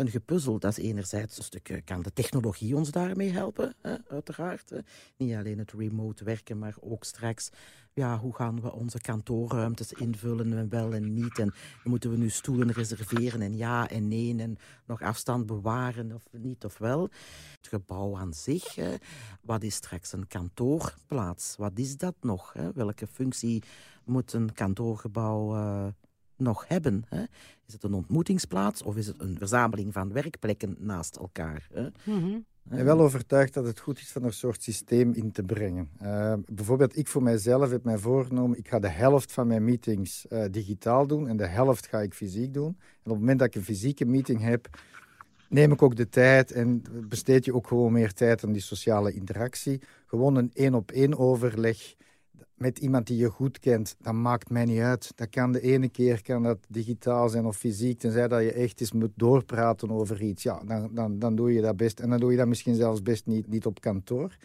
een 0.00 0.10
gepuzzel. 0.10 0.58
Dat 0.58 0.78
is 0.78 0.84
enerzijds 0.84 1.38
een 1.38 1.44
stuk, 1.44 1.82
kan 1.84 2.02
de 2.02 2.12
technologie 2.12 2.76
ons 2.76 2.90
daarmee 2.90 3.30
helpen, 3.30 3.74
hè, 3.80 3.96
uiteraard. 4.08 4.70
Hè. 4.70 4.78
Niet 5.16 5.34
alleen 5.34 5.58
het 5.58 5.72
remote 5.72 6.24
werken, 6.24 6.58
maar 6.58 6.74
ook 6.80 7.04
straks, 7.04 7.50
ja, 7.92 8.18
hoe 8.18 8.34
gaan 8.34 8.60
we 8.60 8.72
onze 8.72 9.00
kantoorruimtes 9.00 9.92
invullen 9.92 10.58
en 10.58 10.68
wel 10.68 10.92
en 10.92 11.14
niet. 11.14 11.38
En 11.38 11.54
moeten 11.84 12.10
we 12.10 12.16
nu 12.16 12.30
stoelen 12.30 12.72
reserveren 12.72 13.42
en 13.42 13.56
ja 13.56 13.88
en 13.88 14.08
nee 14.08 14.38
en 14.38 14.56
nog 14.86 15.02
afstand 15.02 15.46
bewaren 15.46 16.12
of 16.12 16.22
niet 16.30 16.64
of 16.64 16.78
wel. 16.78 17.02
Het 17.56 17.68
gebouw 17.68 18.16
aan 18.16 18.34
zich, 18.34 18.76
wat 19.40 19.62
is 19.62 19.74
straks 19.74 20.12
een 20.12 20.26
kantoorplaats? 20.26 21.56
Wat 21.56 21.78
is 21.78 21.96
dat 21.96 22.14
nog? 22.20 22.54
Welke 22.74 23.06
functie 23.06 23.62
moet 24.04 24.32
een 24.32 24.52
kantoorgebouw 24.52 25.56
uh, 25.56 25.86
nog 26.40 26.68
hebben? 26.68 27.04
Hè? 27.08 27.22
Is 27.66 27.72
het 27.72 27.82
een 27.82 27.94
ontmoetingsplaats 27.94 28.82
of 28.82 28.96
is 28.96 29.06
het 29.06 29.20
een 29.20 29.36
verzameling 29.38 29.92
van 29.92 30.12
werkplekken 30.12 30.76
naast 30.78 31.16
elkaar? 31.16 31.68
Hè? 31.72 31.82
Mm 31.82 32.20
-hmm. 32.20 32.44
Ik 32.64 32.76
ben 32.76 32.84
wel 32.84 33.00
overtuigd 33.00 33.54
dat 33.54 33.64
het 33.64 33.80
goed 33.80 33.98
is 33.98 34.12
van 34.12 34.24
een 34.24 34.32
soort 34.32 34.62
systeem 34.62 35.12
in 35.12 35.32
te 35.32 35.42
brengen. 35.42 35.88
Uh, 36.02 36.34
bijvoorbeeld, 36.46 36.96
ik 36.96 37.08
voor 37.08 37.22
mijzelf 37.22 37.70
heb 37.70 37.84
mij 37.84 37.98
voorgenomen, 37.98 38.58
ik 38.58 38.68
ga 38.68 38.78
de 38.78 38.88
helft 38.88 39.32
van 39.32 39.46
mijn 39.46 39.64
meetings 39.64 40.26
uh, 40.28 40.44
digitaal 40.50 41.06
doen 41.06 41.28
en 41.28 41.36
de 41.36 41.46
helft 41.46 41.86
ga 41.86 42.00
ik 42.00 42.14
fysiek 42.14 42.54
doen. 42.54 42.66
En 42.66 42.76
op 43.02 43.10
het 43.10 43.18
moment 43.18 43.38
dat 43.38 43.48
ik 43.48 43.54
een 43.54 43.62
fysieke 43.62 44.04
meeting 44.04 44.40
heb, 44.40 44.68
neem 45.48 45.72
ik 45.72 45.82
ook 45.82 45.96
de 45.96 46.08
tijd 46.08 46.52
en 46.52 46.82
besteed 47.08 47.44
je 47.44 47.54
ook 47.54 47.66
gewoon 47.66 47.92
meer 47.92 48.12
tijd 48.12 48.44
aan 48.44 48.52
die 48.52 48.62
sociale 48.62 49.12
interactie. 49.12 49.80
Gewoon 50.06 50.36
een 50.36 50.50
één-op-één 50.52 51.18
overleg 51.18 51.94
met 52.60 52.78
iemand 52.78 53.06
die 53.06 53.16
je 53.16 53.28
goed 53.28 53.58
kent, 53.58 53.96
dat 54.00 54.12
maakt 54.12 54.50
mij 54.50 54.64
niet 54.64 54.80
uit. 54.80 55.12
Dat 55.14 55.28
kan 55.28 55.52
de 55.52 55.60
ene 55.60 55.88
keer 55.88 56.22
kan 56.22 56.42
dat 56.42 56.58
digitaal 56.68 57.28
zijn 57.28 57.46
of 57.46 57.56
fysiek, 57.56 57.98
tenzij 57.98 58.28
dat 58.28 58.42
je 58.42 58.52
echt 58.52 58.80
eens 58.80 58.92
moet 58.92 59.12
doorpraten 59.14 59.90
over 59.90 60.22
iets. 60.22 60.42
Ja, 60.42 60.60
dan, 60.66 60.90
dan, 60.94 61.18
dan 61.18 61.36
doe 61.36 61.52
je 61.52 61.60
dat 61.60 61.76
best. 61.76 62.00
En 62.00 62.10
dan 62.10 62.20
doe 62.20 62.30
je 62.30 62.36
dat 62.36 62.46
misschien 62.46 62.74
zelfs 62.74 63.02
best 63.02 63.26
niet, 63.26 63.48
niet 63.48 63.66
op 63.66 63.80
kantoor. 63.80 64.36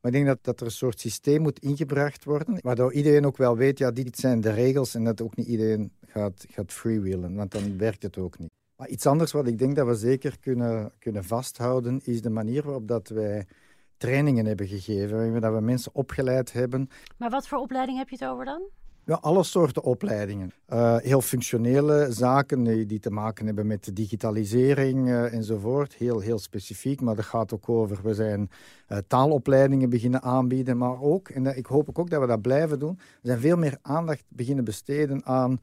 Maar 0.00 0.12
ik 0.12 0.12
denk 0.12 0.26
dat, 0.26 0.38
dat 0.44 0.60
er 0.60 0.66
een 0.66 0.72
soort 0.72 1.00
systeem 1.00 1.42
moet 1.42 1.58
ingebracht 1.58 2.24
worden, 2.24 2.58
waardoor 2.62 2.92
iedereen 2.92 3.26
ook 3.26 3.36
wel 3.36 3.56
weet, 3.56 3.78
ja, 3.78 3.90
dit 3.90 4.18
zijn 4.18 4.40
de 4.40 4.50
regels 4.50 4.94
en 4.94 5.04
dat 5.04 5.22
ook 5.22 5.36
niet 5.36 5.46
iedereen 5.46 5.92
gaat, 6.06 6.44
gaat 6.48 6.72
freewheelen, 6.72 7.34
want 7.34 7.50
dan 7.50 7.78
werkt 7.78 8.02
het 8.02 8.18
ook 8.18 8.38
niet. 8.38 8.50
Maar 8.76 8.88
iets 8.88 9.06
anders 9.06 9.32
wat 9.32 9.46
ik 9.46 9.58
denk 9.58 9.76
dat 9.76 9.86
we 9.86 9.94
zeker 9.94 10.38
kunnen, 10.40 10.92
kunnen 10.98 11.24
vasthouden, 11.24 12.00
is 12.04 12.22
de 12.22 12.30
manier 12.30 12.62
waarop 12.62 12.88
dat 12.88 13.08
wij 13.08 13.46
trainingen 13.96 14.46
hebben 14.46 14.66
gegeven, 14.66 15.40
dat 15.40 15.54
we 15.54 15.60
mensen 15.60 15.94
opgeleid 15.94 16.52
hebben. 16.52 16.88
Maar 17.16 17.30
wat 17.30 17.48
voor 17.48 17.58
opleiding 17.58 17.98
heb 17.98 18.08
je 18.08 18.16
het 18.18 18.28
over 18.28 18.44
dan? 18.44 18.62
Ja, 19.04 19.14
alle 19.14 19.42
soorten 19.42 19.82
opleidingen. 19.82 20.52
Uh, 20.68 20.96
heel 20.96 21.20
functionele 21.20 22.06
zaken 22.10 22.86
die 22.86 22.98
te 22.98 23.10
maken 23.10 23.46
hebben 23.46 23.66
met 23.66 23.84
de 23.84 23.92
digitalisering 23.92 25.08
uh, 25.08 25.32
enzovoort. 25.32 25.94
Heel, 25.94 26.20
heel 26.20 26.38
specifiek, 26.38 27.00
maar 27.00 27.14
dat 27.14 27.24
gaat 27.24 27.52
ook 27.52 27.68
over... 27.68 27.98
We 28.02 28.14
zijn 28.14 28.50
uh, 28.88 28.98
taalopleidingen 29.06 29.90
beginnen 29.90 30.22
aanbieden, 30.22 30.76
maar 30.76 31.00
ook... 31.00 31.28
en 31.28 31.56
ik 31.56 31.66
hoop 31.66 31.98
ook 31.98 32.10
dat 32.10 32.20
we 32.20 32.26
dat 32.26 32.42
blijven 32.42 32.78
doen. 32.78 32.94
We 32.96 33.28
zijn 33.28 33.40
veel 33.40 33.56
meer 33.56 33.78
aandacht 33.82 34.24
beginnen 34.28 34.64
besteden 34.64 35.24
aan 35.24 35.60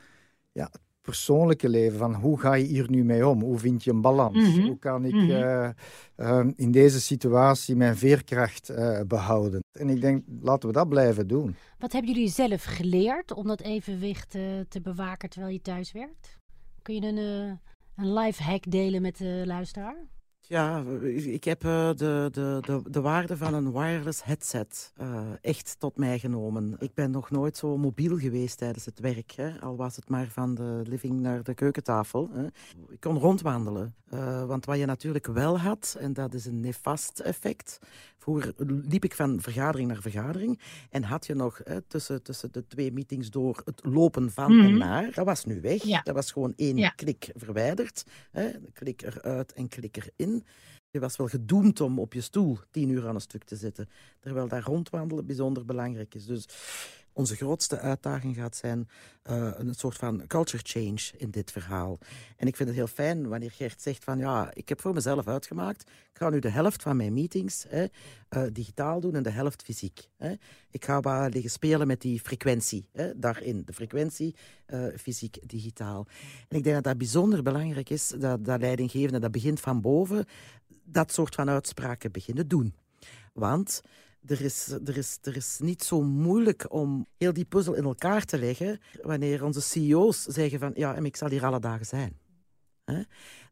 ja, 0.52 0.64
het 0.64 0.80
persoonlijke 1.04 1.70
leven. 1.70 1.98
Van 1.98 2.14
hoe 2.14 2.40
ga 2.40 2.54
je 2.54 2.66
hier 2.66 2.90
nu 2.90 3.04
mee 3.04 3.28
om? 3.28 3.42
Hoe 3.42 3.58
vind 3.58 3.84
je 3.84 3.92
een 3.92 4.02
balans? 4.02 4.38
Mm 4.38 4.54
-hmm. 4.54 4.66
Hoe 4.66 4.80
kan 4.80 5.06
ik 5.06 5.14
mm 5.14 5.20
-hmm. 5.20 5.30
uh, 5.30 5.70
uh, 6.18 6.48
in 6.56 6.72
deze 6.72 7.02
situatie 7.02 7.76
mijn 7.76 7.98
veerkracht 7.98 8.70
uh, 8.70 9.00
behouden? 9.08 9.64
En 9.72 9.90
ik 9.90 10.02
denk, 10.02 10.24
laten 10.42 10.68
we 10.68 10.76
dat 10.76 10.90
blijven 10.90 11.28
doen. 11.28 11.56
Wat 11.80 11.92
hebben 11.92 12.14
jullie 12.14 12.30
zelf 12.30 12.64
geleerd 12.64 13.34
om 13.34 13.48
dat 13.48 13.62
evenwicht 13.62 14.32
te 14.70 14.82
bewaken 14.82 15.30
terwijl 15.30 15.54
je 15.54 15.62
thuis 15.62 15.92
werkt? 15.92 16.38
Kun 16.82 16.96
je 16.96 17.02
een, 17.02 17.18
een 17.96 18.14
life 18.14 18.44
hack 18.44 18.72
delen 18.72 19.02
met 19.02 19.18
de 19.18 19.44
luisteraar? 19.46 19.96
Ja, 20.48 20.84
ik 21.08 21.44
heb 21.44 21.64
uh, 21.64 21.88
de, 21.88 22.30
de, 22.32 22.58
de, 22.62 22.82
de 22.90 23.02
waarde 23.02 23.38
van 23.38 23.54
een 23.54 23.72
wireless 23.72 24.24
headset 24.24 24.94
uh, 25.02 25.22
echt 25.42 25.76
tot 25.80 25.98
mij 25.98 26.20
genomen. 26.20 26.76
Ik 26.80 26.94
ben 26.94 27.12
nog 27.12 27.32
nooit 27.32 27.58
zo 27.58 27.78
mobiel 27.78 28.18
geweest 28.18 28.58
tijdens 28.58 28.86
het 28.86 29.00
werk. 29.00 29.32
Hè. 29.32 29.62
Al 29.62 29.76
was 29.76 29.96
het 29.96 30.10
maar 30.10 30.28
van 30.28 30.56
de 30.56 30.82
living 30.84 31.20
naar 31.20 31.44
de 31.44 31.54
keukentafel. 31.54 32.30
Hè. 32.34 32.46
Ik 32.90 33.00
kon 33.00 33.18
rondwandelen. 33.18 33.96
Uh, 34.14 34.46
want 34.46 34.66
wat 34.66 34.78
je 34.78 34.86
natuurlijk 34.86 35.28
wel 35.28 35.60
had, 35.60 35.96
en 36.00 36.14
dat 36.14 36.34
is 36.34 36.46
een 36.46 36.60
nefast 36.60 37.20
effect. 37.20 37.80
Vroeger 38.18 38.54
liep 38.66 39.04
ik 39.04 39.14
van 39.14 39.42
vergadering 39.42 39.88
naar 39.88 40.02
vergadering. 40.02 40.60
En 40.90 41.04
had 41.04 41.26
je 41.26 41.34
nog 41.34 41.62
hè, 41.64 41.82
tussen, 41.82 42.24
tussen 42.24 42.52
de 42.52 42.68
twee 42.68 42.92
meetings 42.92 43.30
door 43.30 43.62
het 43.66 43.82
lopen 43.86 44.32
van 44.32 44.52
mm 44.52 44.60
-hmm. 44.60 44.70
en 44.70 44.78
naar. 44.78 45.12
Dat 45.14 45.26
was 45.26 45.46
nu 45.46 45.62
weg. 45.62 45.84
Ja. 45.84 46.02
Dat 46.02 46.16
was 46.16 46.32
gewoon 46.32 46.54
één 46.56 46.78
ja. 46.78 46.90
klik 46.90 47.32
verwijderd. 47.36 48.06
Hè. 48.32 48.50
Klik 48.74 49.02
eruit 49.02 49.54
en 49.54 49.68
klik 49.68 49.98
erin. 49.98 50.33
Je 50.90 51.00
was 51.00 51.16
wel 51.16 51.28
gedoemd 51.28 51.82
om 51.82 52.00
op 52.00 52.14
je 52.14 52.22
stoel 52.22 52.58
tien 52.72 52.90
uur 52.90 53.08
aan 53.08 53.16
een 53.16 53.22
stuk 53.22 53.44
te 53.44 53.56
zitten. 53.56 53.90
Terwijl 54.20 54.48
daar 54.48 54.64
rondwandelen 54.64 55.26
bijzonder 55.26 55.66
belangrijk 55.66 56.16
is. 56.16 56.26
Dus 56.26 56.46
onze 57.14 57.36
grootste 57.36 57.80
uitdaging 57.80 58.36
gaat 58.36 58.56
zijn 58.56 58.88
uh, 59.30 59.52
een 59.54 59.74
soort 59.74 59.98
van 59.98 60.28
culture 60.28 60.64
change 60.66 61.12
in 61.18 61.32
dit 61.32 61.52
verhaal. 61.52 61.98
En 62.38 62.48
ik 62.48 62.56
vind 62.56 62.70
het 62.70 62.78
heel 62.78 62.88
fijn 62.88 63.28
wanneer 63.28 63.52
Gert 63.52 63.82
zegt 63.82 64.04
van 64.04 64.18
ja, 64.18 64.52
ik 64.54 64.70
heb 64.70 64.82
voor 64.82 64.94
mezelf 64.94 65.28
uitgemaakt, 65.28 65.82
ik 65.82 66.18
ga 66.18 66.30
nu 66.30 66.40
de 66.40 66.50
helft 66.50 66.82
van 66.82 66.98
mijn 66.98 67.14
meetings 67.14 67.66
hè, 67.68 67.86
uh, 68.30 68.44
digitaal 68.52 69.00
doen 69.00 69.16
en 69.16 69.24
de 69.24 69.30
helft 69.30 69.64
fysiek. 69.64 70.10
Hè. 70.18 70.34
Ik 70.70 70.86
ga 70.86 71.00
maar 71.00 71.30
liggen 71.30 71.52
spelen 71.52 71.88
met 71.88 72.02
die 72.02 72.20
frequentie 72.20 72.88
hè, 72.92 73.20
daarin. 73.20 73.64
De 73.66 73.74
frequentie 73.74 74.36
uh, 74.68 74.86
fysiek, 74.98 75.50
digitaal. 75.50 76.08
En 76.48 76.58
ik 76.58 76.64
denk 76.64 76.76
dat 76.76 76.84
dat 76.84 76.98
bijzonder 76.98 77.44
belangrijk 77.44 77.90
is, 77.90 78.08
dat, 78.08 78.46
dat 78.46 78.60
leidinggevende, 78.60 79.20
dat 79.20 79.32
begint 79.32 79.60
van 79.60 79.82
boven, 79.82 80.26
dat 80.84 81.12
soort 81.12 81.36
van 81.36 81.50
uitspraken 81.50 82.12
beginnen 82.12 82.48
doen. 82.48 82.76
Want 83.34 83.82
er 84.28 84.42
is, 84.42 84.68
er, 84.86 84.98
is, 84.98 85.18
er 85.22 85.36
is 85.36 85.60
niet 85.62 85.84
zo 85.84 86.02
moeilijk 86.02 86.66
om 86.74 87.08
heel 87.18 87.34
die 87.34 87.46
puzzel 87.46 87.74
in 87.74 87.84
elkaar 87.84 88.26
te 88.26 88.40
leggen 88.40 88.80
wanneer 89.02 89.44
onze 89.44 89.62
CEO's 89.62 90.24
zeggen 90.24 90.60
van 90.60 90.72
ja, 90.76 90.96
ik 90.96 91.16
zal 91.16 91.30
hier 91.30 91.46
alle 91.46 91.60
dagen 91.60 91.86
zijn. 91.86 92.18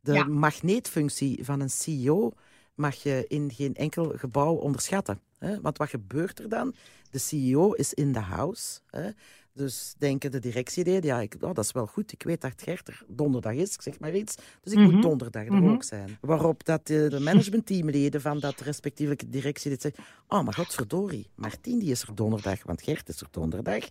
De 0.02 0.14
ja. 0.14 0.24
magneetfunctie 0.24 1.46
van 1.46 1.60
een 1.60 1.70
CEO 1.70 2.32
mag 2.76 2.96
je 2.96 3.26
in 3.28 3.52
geen 3.52 3.76
enkel 3.76 4.14
gebouw 4.16 4.54
onderschatten. 4.54 5.20
Hè? 5.46 5.62
Want 5.62 5.78
wat 5.78 5.90
gebeurt 5.90 6.40
er 6.40 6.50
dan? 6.50 6.76
De 7.10 7.18
CEO 7.20 7.72
is 7.72 7.94
in 7.94 8.14
the 8.14 8.20
house. 8.20 8.80
Hè? 8.90 9.10
Dus 9.54 9.94
denken 9.98 10.32
de 10.32 10.40
directieleden, 10.40 11.04
ja, 11.10 11.20
ik, 11.20 11.36
oh, 11.40 11.54
dat 11.54 11.66
is 11.66 11.72
wel 11.72 11.86
goed. 11.88 12.12
Ik 12.12 12.24
weet 12.24 12.42
dat 12.42 12.52
Gert 12.56 12.88
er 12.88 13.04
donderdag 13.08 13.54
is, 13.54 13.74
ik 13.74 13.82
zeg 13.82 14.00
maar 14.00 14.16
iets. 14.16 14.36
Dus 14.62 14.74
ik 14.74 14.80
moet 14.80 14.92
Mhm. 14.92 15.02
donderdag 15.02 15.46
er 15.46 15.54
Mhm. 15.54 15.70
ook 15.72 15.84
zijn. 15.84 16.18
Waarop 16.22 16.66
dat 16.66 16.88
de, 16.88 17.08
de 17.10 17.20
managementteamleden 17.20 18.22
van 18.22 18.40
dat 18.40 18.60
respectievelijke 18.60 19.30
directielid 19.30 19.82
zeggen, 19.82 20.04
oh, 20.28 20.44
maar 20.44 20.54
godverdorie, 20.54 21.30
Martien 21.36 21.80
die 21.80 21.92
is 21.92 22.02
er 22.02 22.16
donderdag, 22.16 22.64
want 22.64 22.82
Gert 22.82 23.10
is 23.10 23.22
er 23.22 23.28
donderdag. 23.32 23.88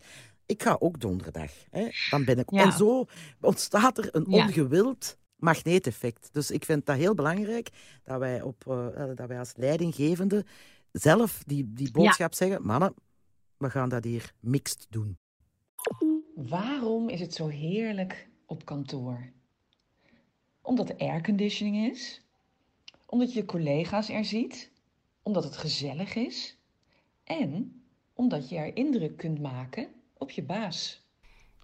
Ik 0.46 0.62
ga 0.62 0.76
ook 0.78 1.00
donderdag. 1.00 1.50
Hè? 1.70 1.88
Dan 2.10 2.24
ben 2.24 2.38
ik... 2.38 2.50
Ja. 2.50 2.62
En 2.64 2.72
zo 2.72 3.04
ontstaat 3.40 3.98
er 3.98 4.08
een 4.12 4.26
Ja. 4.28 4.44
ongewild 4.44 5.18
magneeteffect. 5.36 6.28
Dus 6.32 6.50
ik 6.50 6.64
vind 6.64 6.86
dat 6.86 6.96
heel 6.96 7.14
belangrijk 7.14 7.68
dat 8.04 8.18
wij, 8.18 8.42
op, 8.42 8.64
eh, 8.66 9.04
dat 9.14 9.28
wij 9.28 9.38
als 9.38 9.52
leidinggevende 9.56 10.44
zelf 10.92 11.42
die, 11.46 11.72
die 11.72 11.90
boodschap 11.90 12.34
zeggen, 12.34 12.66
mannen, 12.66 12.94
we 13.56 13.70
gaan 13.70 13.88
dat 13.88 14.04
hier 14.04 14.32
mixed 14.40 14.86
doen. 14.90 15.18
Waarom 16.34 17.08
is 17.08 17.20
het 17.20 17.34
zo 17.34 17.48
heerlijk 17.48 18.28
op 18.46 18.64
kantoor? 18.64 19.32
Omdat 20.62 20.88
er 20.88 20.98
airconditioning 20.98 21.90
is? 21.90 22.22
Omdat 23.06 23.32
je 23.32 23.38
je 23.38 23.46
collega's 23.46 24.08
er 24.08 24.24
ziet? 24.24 24.70
Omdat 25.22 25.44
het 25.44 25.56
gezellig 25.56 26.14
is? 26.14 26.58
En 27.24 27.82
omdat 28.12 28.48
je 28.48 28.56
er 28.56 28.76
indruk 28.76 29.16
kunt 29.16 29.40
maken 29.40 29.88
op 30.18 30.30
je 30.30 30.42
baas. 30.42 31.04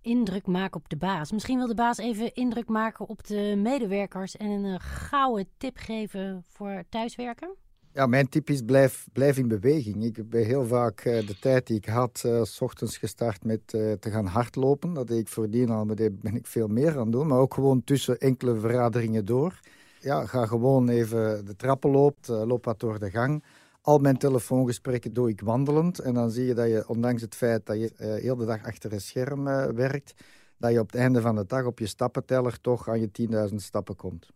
Indruk 0.00 0.46
maken 0.46 0.80
op 0.80 0.88
de 0.88 0.96
baas. 0.96 1.32
Misschien 1.32 1.58
wil 1.58 1.66
de 1.66 1.74
baas 1.74 1.98
even 1.98 2.34
indruk 2.34 2.68
maken 2.68 3.08
op 3.08 3.26
de 3.26 3.54
medewerkers 3.56 4.36
en 4.36 4.50
een 4.50 4.80
gouden 4.80 5.48
tip 5.56 5.76
geven 5.76 6.44
voor 6.46 6.84
thuiswerken. 6.88 7.56
Ja, 7.96 8.06
mijn 8.06 8.28
tip 8.28 8.50
is 8.50 8.60
blijf, 8.62 9.06
blijf 9.12 9.38
in 9.38 9.48
beweging. 9.48 10.04
Ik 10.04 10.28
ben 10.28 10.44
heel 10.44 10.66
vaak 10.66 11.00
eh, 11.00 11.26
de 11.26 11.38
tijd 11.38 11.66
die 11.66 11.76
ik 11.76 11.84
had, 11.84 12.22
eh, 12.24 12.42
s 12.42 12.60
ochtends 12.60 12.96
gestart 12.96 13.44
met 13.44 13.60
eh, 13.74 13.92
te 13.92 14.10
gaan 14.10 14.26
hardlopen. 14.26 14.94
Dat 14.94 15.10
ik 15.10 15.28
voordien 15.28 15.70
al, 15.70 15.84
maar 15.84 15.96
daar 15.96 16.12
ben 16.12 16.34
ik 16.34 16.46
veel 16.46 16.68
meer 16.68 16.98
aan 16.98 17.10
doen. 17.10 17.26
Maar 17.26 17.38
ook 17.38 17.54
gewoon 17.54 17.84
tussen 17.84 18.18
enkele 18.18 18.60
verraderingen 18.60 19.24
door. 19.24 19.60
Ja, 20.00 20.26
ga 20.26 20.46
gewoon 20.46 20.88
even 20.88 21.44
de 21.44 21.56
trappen 21.56 21.90
eh, 21.90 22.42
loop 22.46 22.64
wat 22.64 22.80
door 22.80 22.98
de 22.98 23.10
gang. 23.10 23.44
Al 23.80 23.98
mijn 23.98 24.16
telefoongesprekken 24.18 25.12
doe 25.12 25.28
ik 25.28 25.40
wandelend. 25.40 25.98
En 25.98 26.14
dan 26.14 26.30
zie 26.30 26.46
je 26.46 26.54
dat 26.54 26.68
je, 26.68 26.88
ondanks 26.88 27.22
het 27.22 27.34
feit 27.34 27.66
dat 27.66 27.78
je 27.78 27.92
heel 27.96 28.36
de 28.36 28.44
dag 28.44 28.64
achter 28.64 28.92
een 28.92 29.00
scherm 29.00 29.44
werkt, 29.74 30.14
dat 30.58 30.72
je 30.72 30.80
op 30.80 30.86
het 30.86 31.00
einde 31.00 31.20
van 31.20 31.34
de 31.34 31.46
dag 31.46 31.64
op 31.64 31.78
je 31.78 31.86
stappenteller 31.86 32.60
toch 32.60 32.88
aan 32.88 33.00
je 33.00 33.48
10.000 33.50 33.54
stappen 33.54 33.96
komt. 33.96 34.26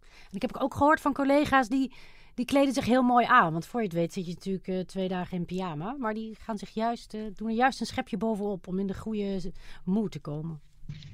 En 0.00 0.38
ik 0.38 0.42
heb 0.42 0.56
ook 0.56 0.74
gehoord 0.74 1.00
van 1.00 1.12
collega's 1.12 1.68
die, 1.68 1.92
die 2.34 2.44
kleden 2.44 2.74
zich 2.74 2.84
heel 2.84 3.02
mooi 3.02 3.26
aan. 3.26 3.52
Want 3.52 3.66
voor 3.66 3.80
je 3.80 3.86
het 3.86 3.96
weet 3.96 4.12
zit 4.12 4.26
je 4.26 4.32
natuurlijk 4.32 4.68
eh, 4.68 4.80
twee 4.80 5.08
dagen 5.08 5.36
in 5.36 5.44
pyjama. 5.44 5.96
Maar 5.98 6.14
die 6.14 6.36
gaan 6.40 6.58
zich 6.58 6.70
juist, 6.70 7.14
eh, 7.14 7.20
doen 7.34 7.48
er 7.48 7.54
juist 7.54 7.80
een 7.80 7.86
schepje 7.86 8.16
bovenop 8.16 8.66
om 8.66 8.78
in 8.78 8.86
de 8.86 8.94
goede 8.94 9.52
moed 9.84 10.10
te 10.10 10.20
komen. 10.20 10.60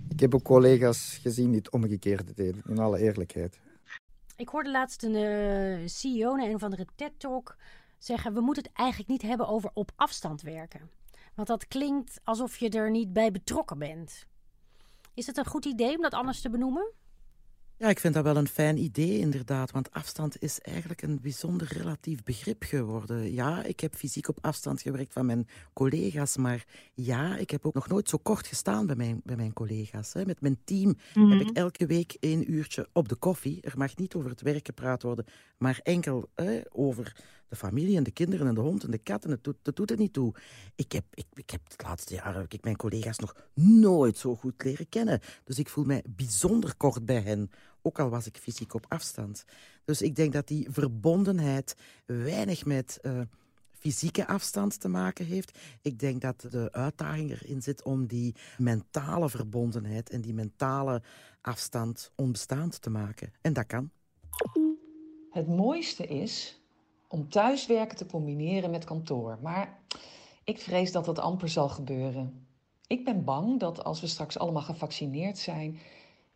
Ik 0.08 0.20
heb 0.20 0.34
ook 0.34 0.42
collega's 0.42 1.18
gezien 1.22 1.48
die 1.48 1.58
het 1.58 1.70
omgekeerde 1.70 2.34
deden, 2.34 2.62
in 2.66 2.78
alle 2.78 2.98
eerlijkheid. 2.98 3.60
Ik 4.36 4.48
hoorde 4.48 4.70
laatst 4.70 5.02
een 5.02 5.14
eh, 5.14 5.86
CEO 5.86 6.36
naar 6.36 6.46
een 6.46 6.54
of 6.54 6.62
andere 6.62 6.86
TED-talk 6.94 7.56
zeggen... 7.98 8.34
we 8.34 8.40
moeten 8.40 8.62
het 8.62 8.72
eigenlijk 8.72 9.10
niet 9.10 9.22
hebben 9.22 9.48
over 9.48 9.70
op 9.74 9.90
afstand 9.96 10.42
werken. 10.42 10.90
Want 11.34 11.48
dat 11.48 11.68
klinkt 11.68 12.20
alsof 12.24 12.56
je 12.56 12.68
er 12.68 12.90
niet 12.90 13.12
bij 13.12 13.30
betrokken 13.30 13.78
bent. 13.78 14.26
Is 15.14 15.26
het 15.26 15.36
een 15.36 15.46
goed 15.46 15.64
idee 15.64 15.96
om 15.96 16.02
dat 16.02 16.14
anders 16.14 16.40
te 16.40 16.50
benoemen? 16.50 16.92
Ja, 17.80 17.88
ik 17.88 18.00
vind 18.00 18.14
dat 18.14 18.24
wel 18.24 18.36
een 18.36 18.48
fijn 18.48 18.78
idee, 18.78 19.18
inderdaad. 19.18 19.70
Want 19.70 19.92
afstand 19.92 20.42
is 20.42 20.60
eigenlijk 20.60 21.02
een 21.02 21.20
bijzonder 21.20 21.72
relatief 21.72 22.22
begrip 22.22 22.62
geworden. 22.62 23.32
Ja, 23.32 23.64
ik 23.64 23.80
heb 23.80 23.94
fysiek 23.94 24.28
op 24.28 24.38
afstand 24.40 24.82
gewerkt 24.82 25.12
van 25.12 25.26
mijn 25.26 25.48
collega's. 25.72 26.36
Maar 26.36 26.64
ja, 26.94 27.36
ik 27.36 27.50
heb 27.50 27.66
ook 27.66 27.74
nog 27.74 27.88
nooit 27.88 28.08
zo 28.08 28.18
kort 28.22 28.46
gestaan 28.46 28.86
bij 28.86 28.96
mijn, 28.96 29.20
bij 29.24 29.36
mijn 29.36 29.52
collega's. 29.52 30.12
Hè. 30.12 30.24
Met 30.24 30.40
mijn 30.40 30.58
team 30.64 30.96
heb 31.12 31.40
ik 31.40 31.50
elke 31.56 31.86
week 31.86 32.16
één 32.20 32.52
uurtje 32.52 32.88
op 32.92 33.08
de 33.08 33.16
koffie. 33.16 33.60
Er 33.60 33.78
mag 33.78 33.96
niet 33.96 34.14
over 34.14 34.30
het 34.30 34.42
werk 34.42 34.66
gepraat 34.66 35.02
worden, 35.02 35.24
maar 35.58 35.80
enkel 35.82 36.28
hè, 36.34 36.60
over 36.68 37.16
de 37.48 37.56
familie 37.56 37.96
en 37.96 38.02
de 38.02 38.10
kinderen 38.10 38.46
en 38.46 38.54
de 38.54 38.60
hond 38.60 38.84
en 38.84 38.90
de 38.90 38.98
katten. 38.98 39.30
Het 39.30 39.44
doet, 39.44 39.56
dat 39.62 39.76
doet 39.76 39.90
er 39.90 39.96
niet 39.96 40.12
toe. 40.12 40.34
Ik 40.74 40.92
heb, 40.92 41.04
ik, 41.14 41.26
ik 41.34 41.50
heb 41.50 41.60
het 41.68 41.82
laatste 41.82 42.14
jaar 42.14 42.44
ik 42.48 42.64
mijn 42.64 42.76
collega's 42.76 43.18
nog 43.18 43.36
nooit 43.54 44.18
zo 44.18 44.36
goed 44.36 44.64
leren 44.64 44.88
kennen. 44.88 45.20
Dus 45.44 45.58
ik 45.58 45.68
voel 45.68 45.84
mij 45.84 46.04
bijzonder 46.08 46.76
kort 46.76 47.06
bij 47.06 47.20
hen, 47.20 47.50
ook 47.82 47.98
al 47.98 48.08
was 48.08 48.26
ik 48.26 48.36
fysiek 48.36 48.74
op 48.74 48.84
afstand. 48.88 49.44
Dus 49.84 50.02
ik 50.02 50.16
denk 50.16 50.32
dat 50.32 50.48
die 50.48 50.66
verbondenheid 50.70 51.76
weinig 52.06 52.64
met 52.64 52.98
eh, 53.02 53.20
fysieke 53.72 54.26
afstand 54.26 54.80
te 54.80 54.88
maken 54.88 55.24
heeft. 55.24 55.58
Ik 55.82 55.98
denk 55.98 56.20
dat 56.20 56.40
de 56.50 56.72
uitdaging 56.72 57.30
erin 57.30 57.62
zit 57.62 57.82
om 57.82 58.06
die 58.06 58.34
mentale 58.58 59.28
verbondenheid 59.28 60.10
en 60.10 60.20
die 60.20 60.34
mentale 60.34 61.02
afstand 61.40 62.12
onbestaand 62.14 62.82
te 62.82 62.90
maken. 62.90 63.32
En 63.40 63.52
dat 63.52 63.66
kan. 63.66 63.90
Het 65.30 65.46
mooiste 65.46 66.06
is 66.06 66.57
om 67.08 67.28
thuiswerken 67.28 67.96
te 67.96 68.06
combineren 68.06 68.70
met 68.70 68.84
kantoor. 68.84 69.38
Maar 69.42 69.78
ik 70.44 70.60
vrees 70.60 70.92
dat 70.92 71.04
dat 71.04 71.18
amper 71.18 71.48
zal 71.48 71.68
gebeuren. 71.68 72.46
Ik 72.86 73.04
ben 73.04 73.24
bang 73.24 73.60
dat 73.60 73.84
als 73.84 74.00
we 74.00 74.06
straks 74.06 74.38
allemaal 74.38 74.62
gevaccineerd 74.62 75.38
zijn, 75.38 75.78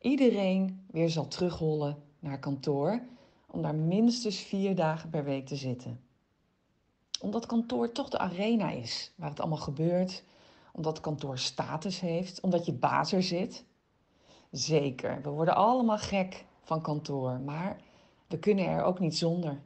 iedereen 0.01 0.87
weer 0.91 1.11
zal 1.11 1.29
terughollen 1.29 2.03
naar 2.19 2.39
kantoor 2.39 3.03
om 3.47 3.63
daar 3.63 3.75
minstens 3.75 4.39
vier 4.39 4.75
dagen 4.75 5.11
per 5.11 5.25
week 5.25 5.47
te 5.47 5.57
zitten. 5.57 6.01
Omdat 7.21 7.47
kantoor 7.47 7.93
toch 7.93 8.09
de 8.09 8.19
arena 8.19 8.71
is 8.71 9.13
waar 9.17 9.29
het 9.31 9.41
allemaal 9.41 9.59
gebeurt, 9.59 10.25
omdat 10.73 11.01
kantoor 11.01 11.39
status 11.39 12.01
heeft, 12.01 12.41
omdat 12.41 12.67
je 12.67 12.73
baas 12.73 13.13
er 13.13 13.23
zit. 13.23 13.65
Zeker, 14.51 15.23
we 15.23 15.31
worden 15.31 15.55
allemaal 15.55 15.99
gek 15.99 16.45
van 16.63 16.83
kantoor, 16.83 17.41
maar 17.41 17.81
we 18.29 18.39
kunnen 18.39 18.67
er 18.67 18.83
ook 18.83 18.99
niet 18.99 19.17
zonder. 19.17 19.61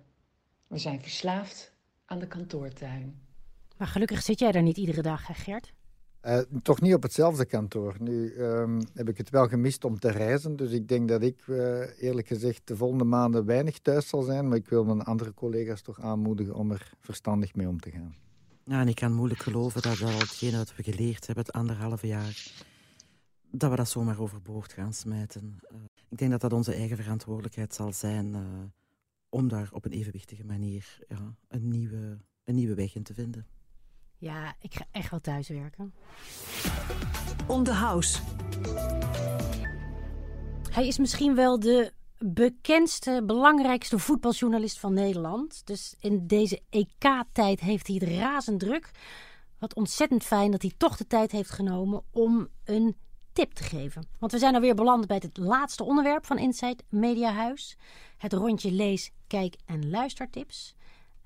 We 0.66 0.78
zijn 0.78 1.00
verslaafd 1.02 1.72
aan 2.04 2.18
de 2.18 2.26
kantoortuin. 2.26 3.20
Maar 3.76 3.86
gelukkig 3.88 4.22
zit 4.22 4.38
jij 4.38 4.52
daar 4.52 4.62
niet 4.62 4.76
iedere 4.76 5.02
dag, 5.02 5.26
hè 5.26 5.34
Gert? 5.34 5.72
Eh, 6.20 6.38
toch 6.62 6.80
niet 6.80 6.94
op 6.94 7.02
hetzelfde 7.02 7.44
kantoor. 7.44 7.96
Nu 7.98 8.34
ehm, 8.34 8.80
heb 8.94 9.08
ik 9.08 9.18
het 9.18 9.30
wel 9.30 9.48
gemist 9.48 9.84
om 9.84 9.98
te 9.98 10.10
reizen. 10.10 10.56
Dus 10.56 10.70
ik 10.70 10.88
denk 10.88 11.08
dat 11.08 11.22
ik 11.22 11.42
eh, 11.48 12.02
eerlijk 12.02 12.26
gezegd 12.26 12.60
de 12.64 12.76
volgende 12.76 13.04
maanden 13.04 13.44
weinig 13.44 13.78
thuis 13.78 14.08
zal 14.08 14.22
zijn. 14.22 14.48
Maar 14.48 14.56
ik 14.56 14.68
wil 14.68 14.84
mijn 14.84 15.02
andere 15.02 15.34
collega's 15.34 15.82
toch 15.82 16.00
aanmoedigen 16.00 16.54
om 16.54 16.70
er 16.70 16.92
verstandig 17.00 17.54
mee 17.54 17.68
om 17.68 17.80
te 17.80 17.90
gaan. 17.90 18.14
Ja, 18.64 18.80
en 18.80 18.88
ik 18.88 18.94
kan 18.94 19.12
moeilijk 19.12 19.42
geloven 19.42 19.82
dat 19.82 20.02
al 20.02 20.08
hetgene 20.08 20.56
wat 20.56 20.76
we 20.76 20.82
geleerd 20.82 21.26
hebben 21.26 21.44
het 21.44 21.54
anderhalve 21.54 22.06
jaar, 22.06 22.52
dat 23.50 23.70
we 23.70 23.76
dat 23.76 23.88
zomaar 23.88 24.20
overboord 24.20 24.72
gaan 24.72 24.92
smijten. 24.92 25.58
Eh, 25.62 25.76
ik 26.08 26.18
denk 26.18 26.30
dat 26.30 26.40
dat 26.40 26.52
onze 26.52 26.74
eigen 26.74 26.96
verantwoordelijkheid 26.96 27.74
zal 27.74 27.92
zijn 27.92 28.34
eh, 28.34 28.40
om 29.36 29.48
daar 29.48 29.68
op 29.72 29.84
een 29.84 29.92
evenwichtige 29.92 30.44
manier 30.44 30.98
ja, 31.08 31.34
een, 31.48 31.68
nieuwe, 31.68 32.18
een 32.44 32.54
nieuwe 32.54 32.74
weg 32.74 32.94
in 32.94 33.02
te 33.02 33.14
vinden. 33.14 33.46
Ja, 34.18 34.56
ik 34.60 34.74
ga 34.74 34.86
echt 34.90 35.10
wel 35.10 35.20
thuiswerken. 35.20 35.94
On 37.46 37.64
the 37.64 37.72
house. 37.72 38.18
Hij 40.70 40.86
is 40.86 40.98
misschien 40.98 41.34
wel 41.34 41.60
de 41.60 41.92
bekendste, 42.18 43.22
belangrijkste 43.26 43.98
voetbaljournalist 43.98 44.78
van 44.78 44.92
Nederland. 44.92 45.66
Dus 45.66 45.94
in 46.00 46.26
deze 46.26 46.60
EK-tijd 46.70 47.60
heeft 47.60 47.86
hij 47.86 47.96
het 47.96 48.08
razend 48.08 48.60
druk. 48.60 48.90
Wat 49.58 49.74
ontzettend 49.74 50.24
fijn 50.24 50.50
dat 50.50 50.62
hij 50.62 50.72
toch 50.76 50.96
de 50.96 51.06
tijd 51.06 51.32
heeft 51.32 51.50
genomen 51.50 52.02
om 52.10 52.48
een 52.64 52.96
tip 53.36 53.52
te 53.52 53.62
geven. 53.62 54.08
Want 54.18 54.32
we 54.32 54.38
zijn 54.38 54.54
alweer 54.54 54.74
beland 54.74 55.06
bij 55.06 55.20
het 55.22 55.36
laatste 55.36 55.84
onderwerp 55.84 56.26
van 56.26 56.38
Inside 56.38 56.82
Mediahuis. 56.88 57.76
Het 58.18 58.32
rondje 58.32 58.72
lees, 58.72 59.12
kijk 59.26 59.56
en 59.66 59.90
luistertips. 59.90 60.74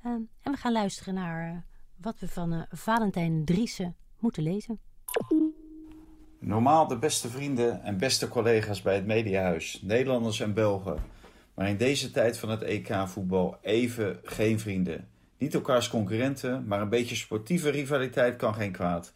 Uh, 0.06 0.12
en 0.12 0.52
we 0.52 0.56
gaan 0.56 0.72
luisteren 0.72 1.14
naar 1.14 1.52
uh, 1.52 1.56
wat 1.96 2.18
we 2.18 2.28
van 2.28 2.52
uh, 2.52 2.62
Valentijn 2.70 3.44
Driessen 3.44 3.96
moeten 4.18 4.42
lezen. 4.42 4.78
Normaal 6.38 6.86
de 6.86 6.98
beste 6.98 7.28
vrienden 7.28 7.82
en 7.82 7.98
beste 7.98 8.28
collega's 8.28 8.82
bij 8.82 8.94
het 8.94 9.06
Mediahuis, 9.06 9.80
Nederlanders 9.82 10.40
en 10.40 10.54
Belgen. 10.54 11.02
Maar 11.54 11.68
in 11.68 11.76
deze 11.76 12.10
tijd 12.10 12.38
van 12.38 12.48
het 12.48 12.62
EK-voetbal 12.62 13.58
even 13.62 14.20
geen 14.22 14.60
vrienden. 14.60 15.08
Niet 15.38 15.54
elkaars 15.54 15.88
concurrenten, 15.88 16.66
maar 16.66 16.80
een 16.80 16.88
beetje 16.88 17.16
sportieve 17.16 17.68
rivaliteit 17.68 18.36
kan 18.36 18.54
geen 18.54 18.72
kwaad. 18.72 19.12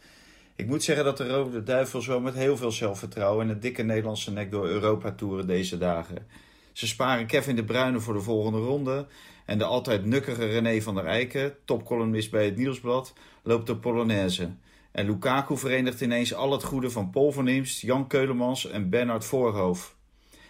Ik 0.56 0.66
moet 0.66 0.82
zeggen 0.82 1.04
dat 1.04 1.16
de 1.16 1.28
Rode 1.28 1.62
Duivels 1.62 2.06
wel 2.06 2.20
met 2.20 2.34
heel 2.34 2.56
veel 2.56 2.72
zelfvertrouwen 2.72 3.44
en 3.44 3.52
een 3.52 3.60
dikke 3.60 3.82
Nederlandse 3.82 4.32
nek 4.32 4.50
door 4.50 4.68
Europa 4.68 5.12
toeren 5.12 5.46
deze 5.46 5.78
dagen. 5.78 6.26
Ze 6.72 6.86
sparen 6.86 7.26
Kevin 7.26 7.56
de 7.56 7.64
Bruyne 7.64 8.00
voor 8.00 8.14
de 8.14 8.20
volgende 8.20 8.58
ronde. 8.58 9.06
En 9.44 9.58
de 9.58 9.64
altijd 9.64 10.04
nukkige 10.04 10.46
René 10.46 10.80
van 10.80 10.94
der 10.94 11.06
Eiken, 11.06 11.54
topcolumnist 11.64 12.30
bij 12.30 12.44
het 12.44 12.56
Nieuwsblad, 12.56 13.12
loopt 13.42 13.66
de 13.66 13.76
Polonaise. 13.76 14.50
En 14.92 15.06
Lukaku 15.06 15.56
verenigt 15.56 16.00
ineens 16.00 16.34
al 16.34 16.52
het 16.52 16.64
goede 16.64 16.90
van 16.90 17.10
Paul 17.10 17.32
van 17.32 17.48
Imst, 17.48 17.80
Jan 17.80 18.06
Keulemans 18.06 18.70
en 18.70 18.90
Bernard 18.90 19.24
Voorhoof. 19.24 19.96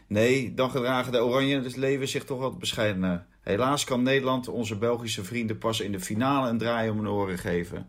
Nee, 0.07 0.55
dan 0.55 0.71
gedragen 0.71 1.13
de 1.13 1.25
Oranje 1.25 1.61
het 1.61 1.77
leven 1.77 2.09
zich 2.09 2.25
toch 2.25 2.39
wat 2.39 2.59
bescheidener. 2.59 3.27
Helaas 3.41 3.85
kan 3.85 4.03
Nederland 4.03 4.49
onze 4.49 4.77
Belgische 4.77 5.25
vrienden 5.25 5.59
pas 5.59 5.81
in 5.81 5.93
de 5.93 6.01
finale 6.01 6.49
een 6.49 6.59
draai 6.59 6.91
om 6.91 6.97
hun 6.97 7.09
oren 7.09 7.39
geven. 7.39 7.89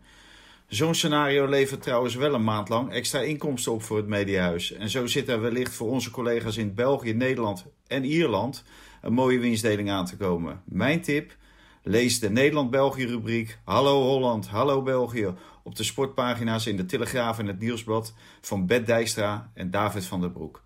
Zo'n 0.66 0.94
scenario 0.94 1.48
levert 1.48 1.82
trouwens 1.82 2.14
wel 2.14 2.34
een 2.34 2.44
maand 2.44 2.68
lang 2.68 2.92
extra 2.92 3.20
inkomsten 3.20 3.72
op 3.72 3.82
voor 3.82 3.96
het 3.96 4.06
Mediahuis. 4.06 4.72
En 4.72 4.90
zo 4.90 5.06
zit 5.06 5.28
er 5.28 5.40
wellicht 5.40 5.74
voor 5.74 5.90
onze 5.90 6.10
collega's 6.10 6.56
in 6.56 6.74
België, 6.74 7.12
Nederland 7.12 7.66
en 7.86 8.04
Ierland 8.04 8.64
een 9.00 9.12
mooie 9.12 9.38
winstdeling 9.38 9.90
aan 9.90 10.06
te 10.06 10.16
komen. 10.16 10.62
Mijn 10.64 11.00
tip: 11.00 11.36
lees 11.82 12.20
de 12.20 12.30
Nederland-België-rubriek 12.30 13.58
Hallo 13.64 14.02
Holland, 14.02 14.48
Hallo 14.48 14.82
België 14.82 15.34
op 15.62 15.76
de 15.76 15.82
sportpagina's 15.82 16.66
in 16.66 16.76
de 16.76 16.86
Telegraaf 16.86 17.38
en 17.38 17.46
het 17.46 17.58
Nieuwsblad 17.58 18.14
van 18.40 18.66
Bert 18.66 18.86
Dijkstra 18.86 19.50
en 19.54 19.70
David 19.70 20.04
van 20.04 20.20
der 20.20 20.30
Broek. 20.30 20.64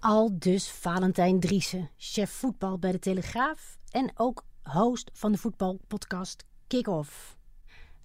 Al 0.00 0.38
dus 0.38 0.70
Valentijn 0.70 1.40
Driessen, 1.40 1.90
chef 1.96 2.30
voetbal 2.30 2.78
bij 2.78 2.92
de 2.92 2.98
Telegraaf 2.98 3.78
en 3.90 4.10
ook 4.14 4.44
host 4.62 5.10
van 5.12 5.32
de 5.32 5.38
voetbalpodcast 5.38 6.44
Kick-Off. 6.66 7.37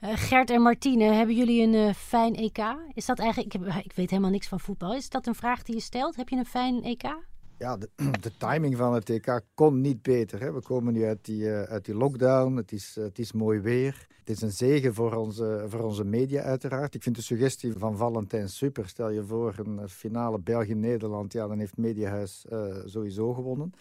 Uh, 0.03 0.09
Gert 0.15 0.49
en 0.49 0.61
Martine, 0.61 1.03
hebben 1.03 1.35
jullie 1.35 1.61
een 1.61 1.73
uh, 1.73 1.93
fijn 1.93 2.35
EK? 2.35 2.57
Is 2.93 3.05
dat 3.05 3.19
eigenlijk, 3.19 3.53
ik, 3.53 3.83
ik, 3.83 3.93
weet 3.95 4.09
helemaal 4.09 4.31
niks 4.31 4.47
van 4.47 4.59
voetbal. 4.59 4.95
Is 4.95 5.09
dat 5.09 5.27
een 5.27 5.35
vraag 5.35 5.63
die 5.63 5.75
je 5.75 5.81
stelt? 5.81 6.15
Heb 6.15 6.29
je 6.29 6.35
een 6.35 6.45
fijn 6.45 6.83
EK? 6.83 7.15
Ja, 7.57 7.77
de, 7.77 7.89
de 8.21 8.37
timing 8.37 8.77
van 8.77 8.93
het 8.93 9.09
EK 9.09 9.41
kon 9.53 9.81
niet 9.81 10.01
beter. 10.01 10.39
Hè. 10.39 10.53
We 10.53 10.61
komen 10.61 10.93
nu 10.93 11.05
uit 11.05 11.25
die, 11.25 11.41
uh, 11.41 11.61
uit 11.61 11.85
die 11.85 11.95
lockdown. 11.95 12.55
Het 12.55 12.71
is, 12.71 12.95
het 12.95 13.19
is 13.19 13.31
mooi 13.31 13.59
weer. 13.59 14.07
Het 14.19 14.29
is 14.29 14.41
een 14.41 14.51
zegen 14.51 14.93
voor 14.93 15.13
onze, 15.13 15.65
voor 15.67 15.81
onze 15.81 16.03
media 16.03 16.41
uiteraard. 16.41 16.95
Ik 16.95 17.03
vind 17.03 17.15
de 17.15 17.21
suggestie 17.21 17.73
van 17.77 17.97
Valentijn 17.97 18.49
super. 18.49 18.87
Stel 18.87 19.09
je 19.09 19.23
voor 19.23 19.55
een 19.57 19.89
finale 19.89 20.39
België-Nederland. 20.39 21.33
Ja, 21.33 21.47
dan 21.47 21.59
heeft 21.59 21.77
Mediahuis 21.77 22.45
sowieso 22.85 23.33
gewonnen. 23.33 23.73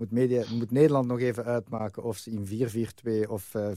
Moet, 0.00 0.10
media, 0.10 0.44
moet 0.54 0.70
Nederland 0.70 1.06
nog 1.06 1.20
even 1.20 1.44
uitmaken 1.44 2.02
of 2.02 2.16
ze 2.16 2.30
in 2.30 2.68
4-4-2 3.26 3.28
of 3.28 3.54
uh, 3.54 3.68
5-3-2 3.70 3.74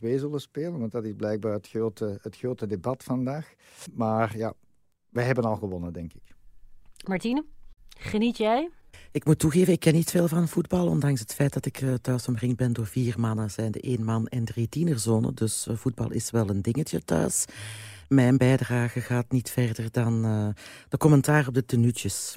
zullen 0.00 0.40
spelen. 0.40 0.78
Want 0.78 0.92
dat 0.92 1.04
is 1.04 1.12
blijkbaar 1.16 1.52
het 1.52 1.68
grote, 1.68 2.18
het 2.22 2.36
grote 2.36 2.66
debat 2.66 3.02
vandaag. 3.04 3.54
Maar 3.92 4.36
ja, 4.36 4.54
wij 5.08 5.24
hebben 5.24 5.44
al 5.44 5.56
gewonnen, 5.56 5.92
denk 5.92 6.12
ik. 6.12 6.34
Martine, 7.06 7.44
geniet 7.98 8.36
jij? 8.36 8.70
Ik 9.12 9.24
moet 9.24 9.38
toegeven, 9.38 9.72
ik 9.72 9.80
ken 9.80 9.94
niet 9.94 10.10
veel 10.10 10.28
van 10.28 10.48
voetbal, 10.48 10.88
ondanks 10.88 11.20
het 11.20 11.34
feit 11.34 11.52
dat 11.52 11.66
ik 11.66 11.80
uh, 11.80 11.94
thuis 11.94 12.28
omringd 12.28 12.56
ben 12.56 12.72
door 12.72 12.86
vier 12.86 13.20
mannen, 13.20 13.50
zijn 13.50 13.70
de 13.70 13.80
één 13.80 14.04
man 14.04 14.26
en 14.26 14.44
drie 14.44 14.68
tienerzonen. 14.68 15.34
Dus 15.34 15.66
uh, 15.66 15.76
voetbal 15.76 16.10
is 16.10 16.30
wel 16.30 16.48
een 16.48 16.62
dingetje 16.62 17.04
thuis. 17.04 17.44
Mijn 18.08 18.36
bijdrage 18.36 19.00
gaat 19.00 19.30
niet 19.30 19.50
verder 19.50 19.90
dan 19.90 20.26
uh, 20.26 20.48
de 20.88 20.96
commentaar 20.96 21.48
op 21.48 21.54
de 21.54 21.64
tenuutjes. 21.64 22.36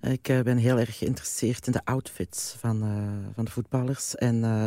Ik 0.00 0.28
uh, 0.28 0.40
ben 0.40 0.56
heel 0.56 0.78
erg 0.78 0.98
geïnteresseerd 0.98 1.66
in 1.66 1.72
de 1.72 1.84
outfits 1.84 2.54
van, 2.58 2.84
uh, 2.84 3.34
van 3.34 3.44
de 3.44 3.50
voetballers. 3.50 4.14
En 4.14 4.36
uh, 4.36 4.66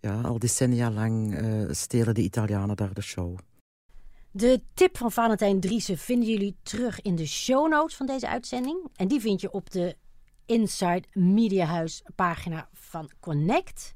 ja, 0.00 0.20
al 0.20 0.38
decennia 0.38 0.90
lang 0.90 1.38
stelen 1.70 2.14
de 2.14 2.22
Italianen 2.22 2.76
daar 2.76 2.94
de 2.94 3.02
show. 3.02 3.38
De 4.30 4.62
tip 4.74 4.96
van 4.96 5.12
Valentijn 5.12 5.60
Driessen 5.60 5.98
vinden 5.98 6.28
jullie 6.28 6.56
terug 6.62 7.00
in 7.00 7.16
de 7.16 7.26
show 7.26 7.68
notes 7.68 7.96
van 7.96 8.06
deze 8.06 8.28
uitzending. 8.28 8.88
En 8.96 9.08
die 9.08 9.20
vind 9.20 9.40
je 9.40 9.50
op 9.50 9.70
de 9.70 9.96
Inside 10.46 11.02
Media 11.12 11.64
Huis 11.64 12.02
pagina 12.14 12.68
van 12.72 13.10
Connect. 13.20 13.94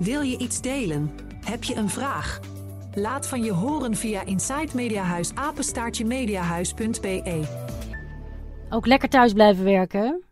Wil 0.00 0.20
je 0.20 0.38
iets 0.38 0.60
delen? 0.60 1.10
Heb 1.44 1.64
je 1.64 1.74
een 1.74 1.88
vraag? 1.88 2.40
Laat 2.94 3.28
van 3.28 3.42
je 3.42 3.52
horen 3.52 3.94
via 3.94 4.24
Inside 4.24 4.68
Mediahuis 4.74 5.34
apenstaartje 5.34 6.04
mediahuis.be. 6.04 7.44
Ook 8.70 8.86
lekker 8.86 9.08
thuis 9.08 9.32
blijven 9.32 9.64
werken. 9.64 10.24